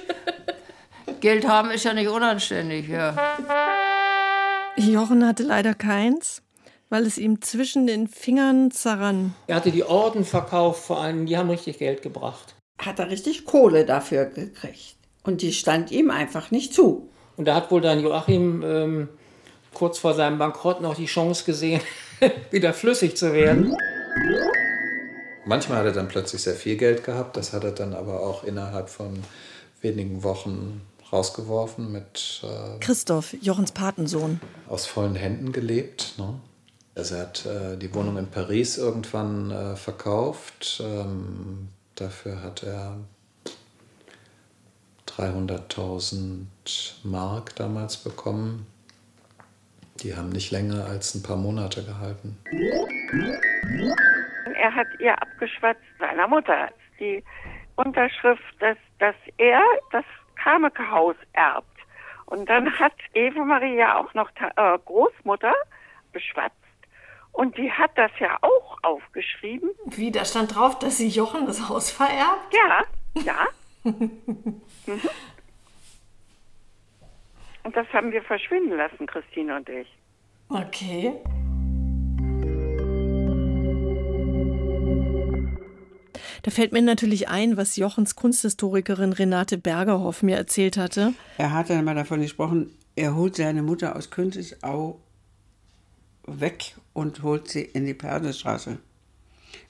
Geld 1.21 1.47
haben 1.47 1.71
ist 1.71 1.85
ja 1.85 1.93
nicht 1.93 2.09
unanständig, 2.09 2.87
ja. 2.87 3.15
Jochen 4.75 5.25
hatte 5.25 5.43
leider 5.43 5.73
keins 5.73 6.43
weil 6.89 7.05
es 7.05 7.17
ihm 7.17 7.41
zwischen 7.41 7.87
den 7.87 8.07
Fingern 8.07 8.71
zerrann. 8.71 9.33
Er 9.47 9.55
hatte 9.55 9.71
die 9.71 9.83
Orden 9.83 10.25
verkauft, 10.25 10.83
vor 10.83 11.01
allem, 11.01 11.25
die 11.25 11.37
haben 11.37 11.49
richtig 11.49 11.77
Geld 11.77 12.01
gebracht. 12.01 12.55
Hat 12.79 12.99
er 12.99 13.09
richtig 13.09 13.45
Kohle 13.45 13.85
dafür 13.85 14.25
gekriegt. 14.25 14.95
Und 15.23 15.41
die 15.41 15.53
stand 15.53 15.91
ihm 15.91 16.09
einfach 16.09 16.51
nicht 16.51 16.73
zu. 16.73 17.09
Und 17.37 17.45
da 17.45 17.55
hat 17.55 17.71
wohl 17.71 17.81
dann 17.81 17.99
Joachim 17.99 18.63
ähm, 18.65 19.09
kurz 19.73 19.99
vor 19.99 20.13
seinem 20.13 20.37
Bankrott 20.37 20.81
noch 20.81 20.95
die 20.95 21.05
Chance 21.05 21.45
gesehen, 21.45 21.81
wieder 22.51 22.73
flüssig 22.73 23.15
zu 23.15 23.33
werden. 23.33 23.75
Manchmal 25.45 25.79
hat 25.79 25.85
er 25.85 25.91
dann 25.93 26.07
plötzlich 26.07 26.41
sehr 26.41 26.55
viel 26.55 26.75
Geld 26.75 27.03
gehabt, 27.03 27.37
das 27.37 27.53
hat 27.53 27.63
er 27.63 27.71
dann 27.71 27.93
aber 27.93 28.21
auch 28.21 28.43
innerhalb 28.43 28.89
von 28.89 29.23
wenigen 29.81 30.23
Wochen 30.23 30.81
rausgeworfen 31.11 31.91
mit 31.91 32.41
äh, 32.43 32.79
Christoph, 32.79 33.35
Jochens 33.41 33.71
Patensohn. 33.71 34.39
Aus 34.67 34.85
vollen 34.85 35.15
Händen 35.15 35.51
gelebt. 35.51 36.13
Ne? 36.17 36.39
Also 36.95 37.15
er 37.15 37.21
hat 37.21 37.45
äh, 37.45 37.77
die 37.77 37.93
Wohnung 37.93 38.17
in 38.17 38.29
Paris 38.29 38.77
irgendwann 38.77 39.51
äh, 39.51 39.75
verkauft. 39.75 40.81
Ähm, 40.83 41.69
dafür 41.95 42.41
hat 42.41 42.63
er 42.63 42.97
300.000 45.07 46.45
Mark 47.03 47.55
damals 47.55 47.97
bekommen. 47.97 48.67
Die 50.01 50.15
haben 50.15 50.29
nicht 50.29 50.51
länger 50.51 50.85
als 50.85 51.13
ein 51.13 51.23
paar 51.23 51.35
Monate 51.35 51.83
gehalten. 51.83 52.37
Er 54.55 54.73
hat 54.73 54.87
ihr 54.99 55.21
abgeschwatzt, 55.21 55.81
seiner 55.99 56.27
Mutter, 56.27 56.69
die 56.99 57.23
Unterschrift, 57.75 58.43
dass, 58.59 58.77
dass 58.99 59.15
er 59.37 59.61
das 59.91 60.05
Kameke-Haus 60.35 61.15
erbt. 61.33 61.67
Und 62.25 62.47
dann 62.47 62.71
hat 62.79 62.93
Eva 63.13 63.43
Maria 63.43 63.97
auch 63.97 64.13
noch 64.13 64.29
äh, 64.35 64.77
Großmutter 64.85 65.53
beschwatzt. 66.13 66.55
Und 67.31 67.57
die 67.57 67.71
hat 67.71 67.91
das 67.95 68.11
ja 68.19 68.37
auch 68.41 68.77
aufgeschrieben. 68.83 69.69
Wie, 69.85 70.11
da 70.11 70.25
stand 70.25 70.55
drauf, 70.55 70.79
dass 70.79 70.97
sie 70.97 71.07
Jochen 71.07 71.45
das 71.45 71.69
Haus 71.69 71.91
vererbt? 71.91 72.53
Ja, 72.53 72.83
ja. 73.23 73.47
mhm. 73.83 74.59
Und 77.63 77.75
das 77.75 77.87
haben 77.93 78.11
wir 78.11 78.23
verschwinden 78.23 78.75
lassen, 78.75 79.05
Christine 79.05 79.55
und 79.55 79.69
ich. 79.69 79.87
Okay. 80.49 81.13
Da 86.41 86.51
fällt 86.51 86.71
mir 86.71 86.81
natürlich 86.81 87.27
ein, 87.27 87.57
was 87.57 87.75
Jochens 87.75 88.15
Kunsthistorikerin 88.15 89.13
Renate 89.13 89.57
Bergerhoff 89.57 90.23
mir 90.23 90.37
erzählt 90.37 90.77
hatte. 90.77 91.13
Er 91.37 91.53
hat 91.53 91.69
dann 91.69 91.85
mal 91.85 91.95
davon 91.95 92.21
gesprochen, 92.21 92.75
er 92.95 93.15
holt 93.15 93.35
seine 93.35 93.61
Mutter 93.61 93.95
aus 93.95 94.09
Künzelsau 94.09 94.99
weg 96.39 96.75
und 96.93 97.23
holt 97.23 97.47
sie 97.49 97.61
in 97.61 97.85
die 97.85 97.93
Persestraße. 97.93 98.77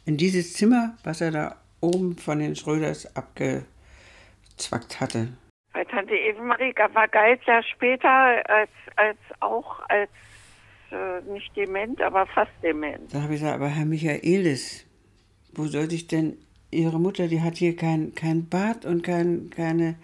In 0.06 0.17
dieses 0.17 0.54
Zimmer, 0.54 0.98
was 1.04 1.22
er 1.22 1.32
da 1.32 1.56
oben 1.82 2.17
von 2.17 2.39
den 2.39 2.56
Schröders 2.56 3.15
abgezwackt 3.15 5.00
hatte. 5.00 5.30
Bei 5.74 5.86
Tante 5.86 6.15
Eva-Marie 6.15 6.74
war 6.93 7.08
galt 7.08 7.41
ja 7.45 7.62
später 7.63 8.10
als, 8.50 8.72
als 8.95 9.17
auch 9.39 9.80
als 9.88 10.10
äh, 10.91 11.22
nicht 11.32 11.56
dement, 11.56 12.02
aber 12.02 12.26
fast 12.28 12.52
dement. 12.63 13.13
Da 13.13 13.22
habe 13.22 13.34
ich 13.36 13.39
gesagt, 13.39 13.56
aber 13.56 13.67
Herr 13.67 13.86
Michaelis, 13.86 14.86
wo 15.54 15.65
soll 15.65 15.91
ich 15.93 16.08
denn 16.08 16.38
ihre 16.72 17.00
Mutter, 17.00 17.28
die 17.28 17.41
hat 17.41 17.58
hier 17.58 17.76
kein, 17.76 18.13
kein 18.15 18.50
Bad 18.50 18.86
und 18.86 19.04
kein, 19.04 19.50
keine 19.52 19.95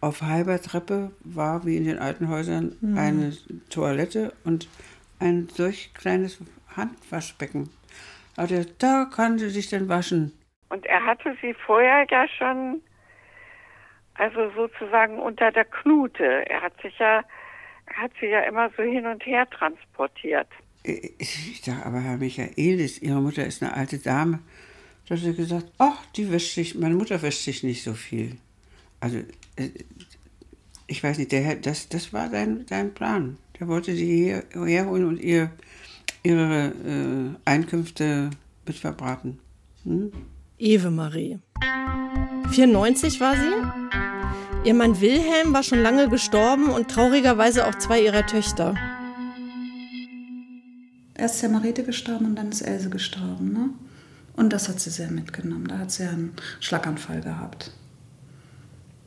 auf 0.00 0.22
halber 0.22 0.60
Treppe 0.60 1.12
war, 1.20 1.64
wie 1.64 1.76
in 1.76 1.84
den 1.84 1.98
alten 1.98 2.28
Häusern, 2.28 2.76
mhm. 2.80 2.98
eine 2.98 3.32
Toilette 3.70 4.32
und 4.44 4.68
ein 5.22 5.48
solch 5.48 5.94
kleines 5.94 6.38
Handwaschbecken. 6.76 7.70
Also 8.36 8.64
da 8.78 9.06
kann 9.14 9.38
sie 9.38 9.50
sich 9.50 9.68
dann 9.68 9.88
waschen. 9.88 10.32
Und 10.68 10.86
er 10.86 11.04
hatte 11.04 11.36
sie 11.40 11.54
vorher 11.54 12.06
ja 12.10 12.26
schon, 12.28 12.80
also 14.14 14.50
sozusagen 14.56 15.18
unter 15.18 15.52
der 15.52 15.66
Knute. 15.66 16.48
Er 16.48 16.62
hat 16.62 16.72
sich 16.80 16.98
ja, 16.98 17.22
er 17.86 17.96
hat 18.02 18.12
sie 18.20 18.26
ja 18.26 18.40
immer 18.40 18.70
so 18.76 18.82
hin 18.82 19.06
und 19.06 19.24
her 19.26 19.48
transportiert. 19.50 20.48
Ich, 20.82 21.52
ich 21.52 21.62
sage, 21.62 21.84
aber 21.84 22.00
Herr 22.00 22.16
Michaelis, 22.16 23.00
Ihre 23.00 23.20
Mutter 23.20 23.46
ist 23.46 23.62
eine 23.62 23.74
alte 23.74 23.98
Dame. 23.98 24.40
Da 25.08 25.16
hat 25.16 25.24
er 25.24 25.32
gesagt, 25.34 25.66
ach, 25.78 26.04
die 26.16 26.32
wäscht 26.32 26.54
sich, 26.54 26.74
meine 26.74 26.94
Mutter 26.94 27.20
wäscht 27.22 27.42
sich 27.42 27.62
nicht 27.62 27.82
so 27.84 27.92
viel. 27.92 28.36
Also, 29.00 29.18
äh, 29.56 29.70
ich 30.92 31.02
weiß 31.02 31.16
nicht, 31.16 31.32
der, 31.32 31.56
das, 31.56 31.88
das 31.88 32.12
war 32.12 32.28
sein, 32.30 32.66
sein 32.68 32.92
Plan. 32.92 33.38
Der 33.58 33.66
wollte 33.66 33.94
sie 33.96 34.04
hier, 34.04 34.44
herholen 34.52 35.06
und 35.06 35.18
ihr, 35.18 35.50
ihre 36.22 36.66
äh, 36.66 37.34
Einkünfte 37.46 38.28
mit 38.66 38.76
verbraten. 38.76 39.38
Hm? 39.84 40.12
Eve 40.58 40.90
Marie. 40.90 41.38
94 42.50 43.20
war 43.20 43.34
sie. 43.34 44.68
Ihr 44.68 44.74
Mann 44.74 45.00
Wilhelm 45.00 45.54
war 45.54 45.62
schon 45.62 45.80
lange 45.80 46.10
gestorben 46.10 46.68
und 46.68 46.88
traurigerweise 46.88 47.66
auch 47.66 47.74
zwei 47.76 48.02
ihrer 48.02 48.26
Töchter. 48.26 48.74
Erst 51.14 51.36
ist 51.36 51.42
ja 51.42 51.48
Marete 51.48 51.84
gestorben 51.84 52.26
und 52.26 52.36
dann 52.36 52.50
ist 52.50 52.60
Else 52.60 52.90
gestorben. 52.90 53.52
Ne? 53.54 53.70
Und 54.36 54.52
das 54.52 54.68
hat 54.68 54.78
sie 54.78 54.90
sehr 54.90 55.10
mitgenommen. 55.10 55.68
Da 55.68 55.78
hat 55.78 55.90
sie 55.90 56.04
einen 56.04 56.34
Schlaganfall 56.60 57.22
gehabt. 57.22 57.72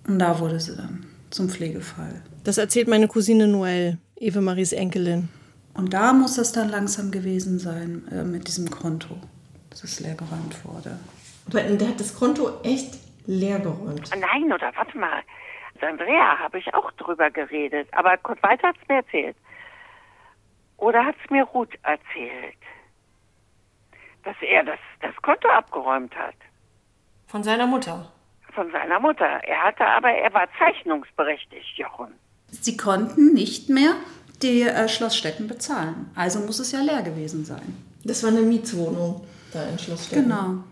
Und 0.07 0.17
da 0.17 0.39
wurde 0.39 0.59
sie 0.59 0.75
dann 0.75 1.05
zum 1.35 1.49
Pflegefall. 1.49 2.21
Das 2.43 2.57
erzählt 2.57 2.87
meine 2.87 3.07
Cousine 3.07 3.47
Noelle, 3.47 3.97
Eve 4.15 4.41
Maries 4.41 4.73
Enkelin. 4.73 5.29
Und 5.73 5.93
da 5.93 6.13
muss 6.13 6.37
es 6.37 6.51
dann 6.51 6.69
langsam 6.69 7.11
gewesen 7.11 7.59
sein 7.59 8.07
äh, 8.11 8.23
mit 8.23 8.47
diesem 8.47 8.69
Konto, 8.69 9.17
dass 9.69 9.83
es 9.83 9.99
leergeräumt 9.99 10.63
wurde. 10.63 10.97
Aber 11.47 11.61
der 11.61 11.89
hat 11.89 11.99
das 11.99 12.15
Konto 12.15 12.61
echt 12.63 12.97
leergeräumt. 13.27 14.09
Nein, 14.11 14.51
oder 14.51 14.71
warte 14.75 14.97
mal. 14.97 15.21
Andrea 15.81 16.39
habe 16.39 16.57
ich 16.57 16.73
auch 16.73 16.91
drüber 16.93 17.29
geredet. 17.29 17.87
Aber 17.91 18.17
Kurt 18.17 18.41
Weiter 18.41 18.69
hat 18.69 18.77
es 18.81 18.87
mir 18.87 18.95
erzählt. 18.95 19.35
Oder 20.77 21.05
hat 21.05 21.15
es 21.23 21.29
mir 21.29 21.43
Ruth 21.43 21.73
erzählt? 21.83 22.55
dass 24.25 24.35
er 24.41 24.63
das, 24.63 24.79
das 25.01 25.15
Konto 25.21 25.47
abgeräumt 25.47 26.13
hat. 26.15 26.35
Von 27.27 27.43
seiner 27.43 27.67
Mutter? 27.67 28.11
Von 28.55 28.71
seiner 28.71 28.99
Mutter. 29.01 29.25
Er 29.25 29.63
hatte 29.63 29.85
aber, 29.85 30.09
er 30.09 30.33
war 30.33 30.47
zeichnungsberechtigt, 30.57 31.77
Jochen. 31.77 32.13
Sie 32.49 32.77
konnten 32.77 33.33
nicht 33.33 33.69
mehr 33.69 33.95
die 34.41 34.61
äh, 34.61 34.87
Schlossstätten 34.87 35.47
bezahlen. 35.47 36.09
Also 36.15 36.39
muss 36.39 36.59
es 36.59 36.71
ja 36.71 36.81
leer 36.81 37.01
gewesen 37.01 37.43
sein. 37.43 37.75
Das 38.05 38.23
war 38.23 38.29
eine 38.29 38.41
Mietswohnung 38.41 39.25
da 39.51 39.63
in 39.63 39.77
Schlossstätten. 39.77 40.23
Genau. 40.23 40.63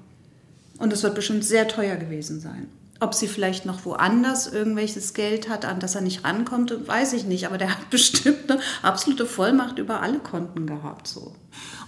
Und 0.78 0.94
es 0.94 1.04
wird 1.04 1.16
bestimmt 1.16 1.44
sehr 1.44 1.68
teuer 1.68 1.96
gewesen 1.98 2.40
sein. 2.40 2.70
Ob 3.00 3.14
sie 3.14 3.28
vielleicht 3.28 3.66
noch 3.66 3.84
woanders 3.86 4.48
irgendwelches 4.52 5.14
Geld 5.14 5.50
hat, 5.50 5.66
an 5.66 5.80
das 5.80 5.96
er 5.96 6.02
nicht 6.02 6.24
rankommt, 6.24 6.88
weiß 6.88 7.14
ich 7.14 7.26
nicht. 7.26 7.48
Aber 7.48 7.58
der 7.58 7.72
hat 7.72 7.90
bestimmt 7.90 8.50
eine 8.50 8.62
absolute 8.82 9.26
Vollmacht 9.26 9.78
über 9.78 10.02
alle 10.02 10.20
Konten 10.20 10.68
gehabt. 10.68 11.08
So. 11.08 11.36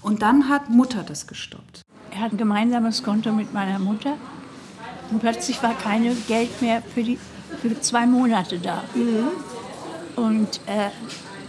Und 0.02 0.22
dann 0.22 0.50
hat 0.50 0.70
Mutter 0.70 1.04
das 1.04 1.26
gestoppt. 1.28 1.82
Er 2.12 2.22
hat 2.22 2.34
ein 2.34 2.38
gemeinsames 2.38 3.04
Konto 3.04 3.32
mit 3.32 3.54
meiner 3.54 3.80
Mutter. 3.80 4.18
Und 5.12 5.20
plötzlich 5.20 5.62
war 5.62 5.78
kein 5.78 6.04
Geld 6.28 6.62
mehr 6.62 6.82
für, 6.82 7.04
die, 7.04 7.18
für 7.62 7.80
zwei 7.82 8.06
Monate 8.06 8.60
da. 8.60 8.84
Mhm. 8.96 9.30
Und 10.16 10.60
äh, 10.68 10.90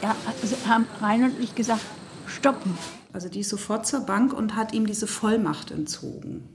ja, 0.03 0.15
also 0.43 0.57
haben 0.69 0.87
Rein 1.01 1.25
und 1.25 1.41
ich 1.41 1.55
gesagt, 1.55 1.83
stoppen. 2.27 2.77
Also 3.13 3.29
die 3.29 3.41
ist 3.41 3.49
sofort 3.49 3.87
zur 3.87 4.01
Bank 4.01 4.33
und 4.33 4.57
hat 4.57 4.75
ihm 4.75 4.87
diese 4.87 5.07
Vollmacht 5.07 5.71
entzogen. 5.71 6.49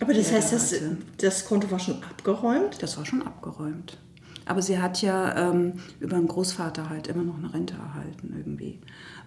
Aber 0.00 0.12
das 0.12 0.32
heißt, 0.32 0.52
das, 0.52 0.74
das 1.18 1.44
Konto 1.46 1.70
war 1.70 1.78
schon 1.78 2.02
abgeräumt? 2.02 2.82
Das 2.82 2.98
war 2.98 3.06
schon 3.06 3.22
abgeräumt. 3.22 3.96
Aber 4.44 4.60
sie 4.60 4.80
hat 4.80 5.00
ja 5.00 5.50
ähm, 5.50 5.74
über 6.00 6.16
den 6.16 6.26
Großvater 6.26 6.90
halt 6.90 7.06
immer 7.06 7.22
noch 7.22 7.38
eine 7.38 7.54
Rente 7.54 7.74
erhalten 7.74 8.34
irgendwie. 8.36 8.80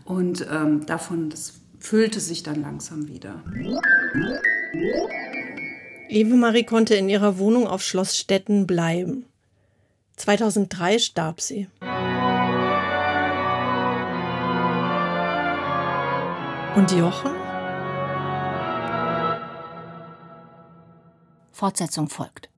Und 0.03 0.45
ähm, 0.51 0.85
davon, 0.85 1.29
das 1.29 1.53
füllte 1.79 2.19
sich 2.19 2.43
dann 2.43 2.61
langsam 2.61 3.07
wieder. 3.07 3.41
Eve 6.07 6.35
Marie 6.35 6.63
konnte 6.63 6.95
in 6.95 7.09
ihrer 7.09 7.39
Wohnung 7.39 7.67
auf 7.67 7.81
Schloss 7.81 8.17
Stetten 8.17 8.67
bleiben. 8.67 9.25
2003 10.17 10.99
starb 10.99 11.41
sie. 11.41 11.67
Und 16.75 16.91
Jochen? 16.91 17.31
Fortsetzung 21.51 22.09
folgt. 22.09 22.49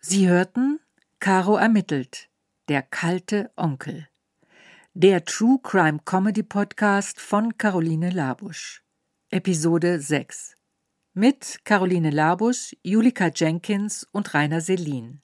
Sie 0.00 0.28
hörten 0.28 0.80
Caro 1.20 1.56
ermittelt, 1.56 2.28
der 2.68 2.82
kalte 2.82 3.50
Onkel. 3.56 4.08
Der 4.94 5.24
True 5.24 5.58
Crime 5.62 6.00
Comedy 6.04 6.42
Podcast 6.42 7.20
von 7.20 7.56
Caroline 7.56 8.10
Labusch. 8.10 8.82
Episode 9.30 10.00
6. 10.00 10.56
Mit 11.16 11.60
Caroline 11.64 12.10
Labusch, 12.10 12.74
Julika 12.82 13.28
Jenkins 13.32 14.04
und 14.10 14.34
Rainer 14.34 14.60
Selin. 14.60 15.22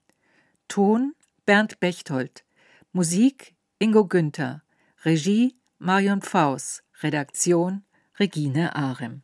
Ton 0.69 1.15
Bernd 1.45 1.81
Bechtold. 1.81 2.45
Musik 2.93 3.55
Ingo 3.77 4.07
Günther. 4.07 4.63
Regie 5.03 5.57
Marion 5.79 6.21
Faus. 6.21 6.81
Redaktion 7.01 7.83
Regine 8.17 8.73
Arem. 8.73 9.23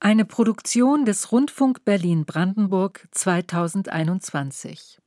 Eine 0.00 0.24
Produktion 0.24 1.04
des 1.04 1.32
Rundfunk 1.32 1.84
Berlin 1.84 2.24
Brandenburg 2.24 3.06
2021. 3.10 4.98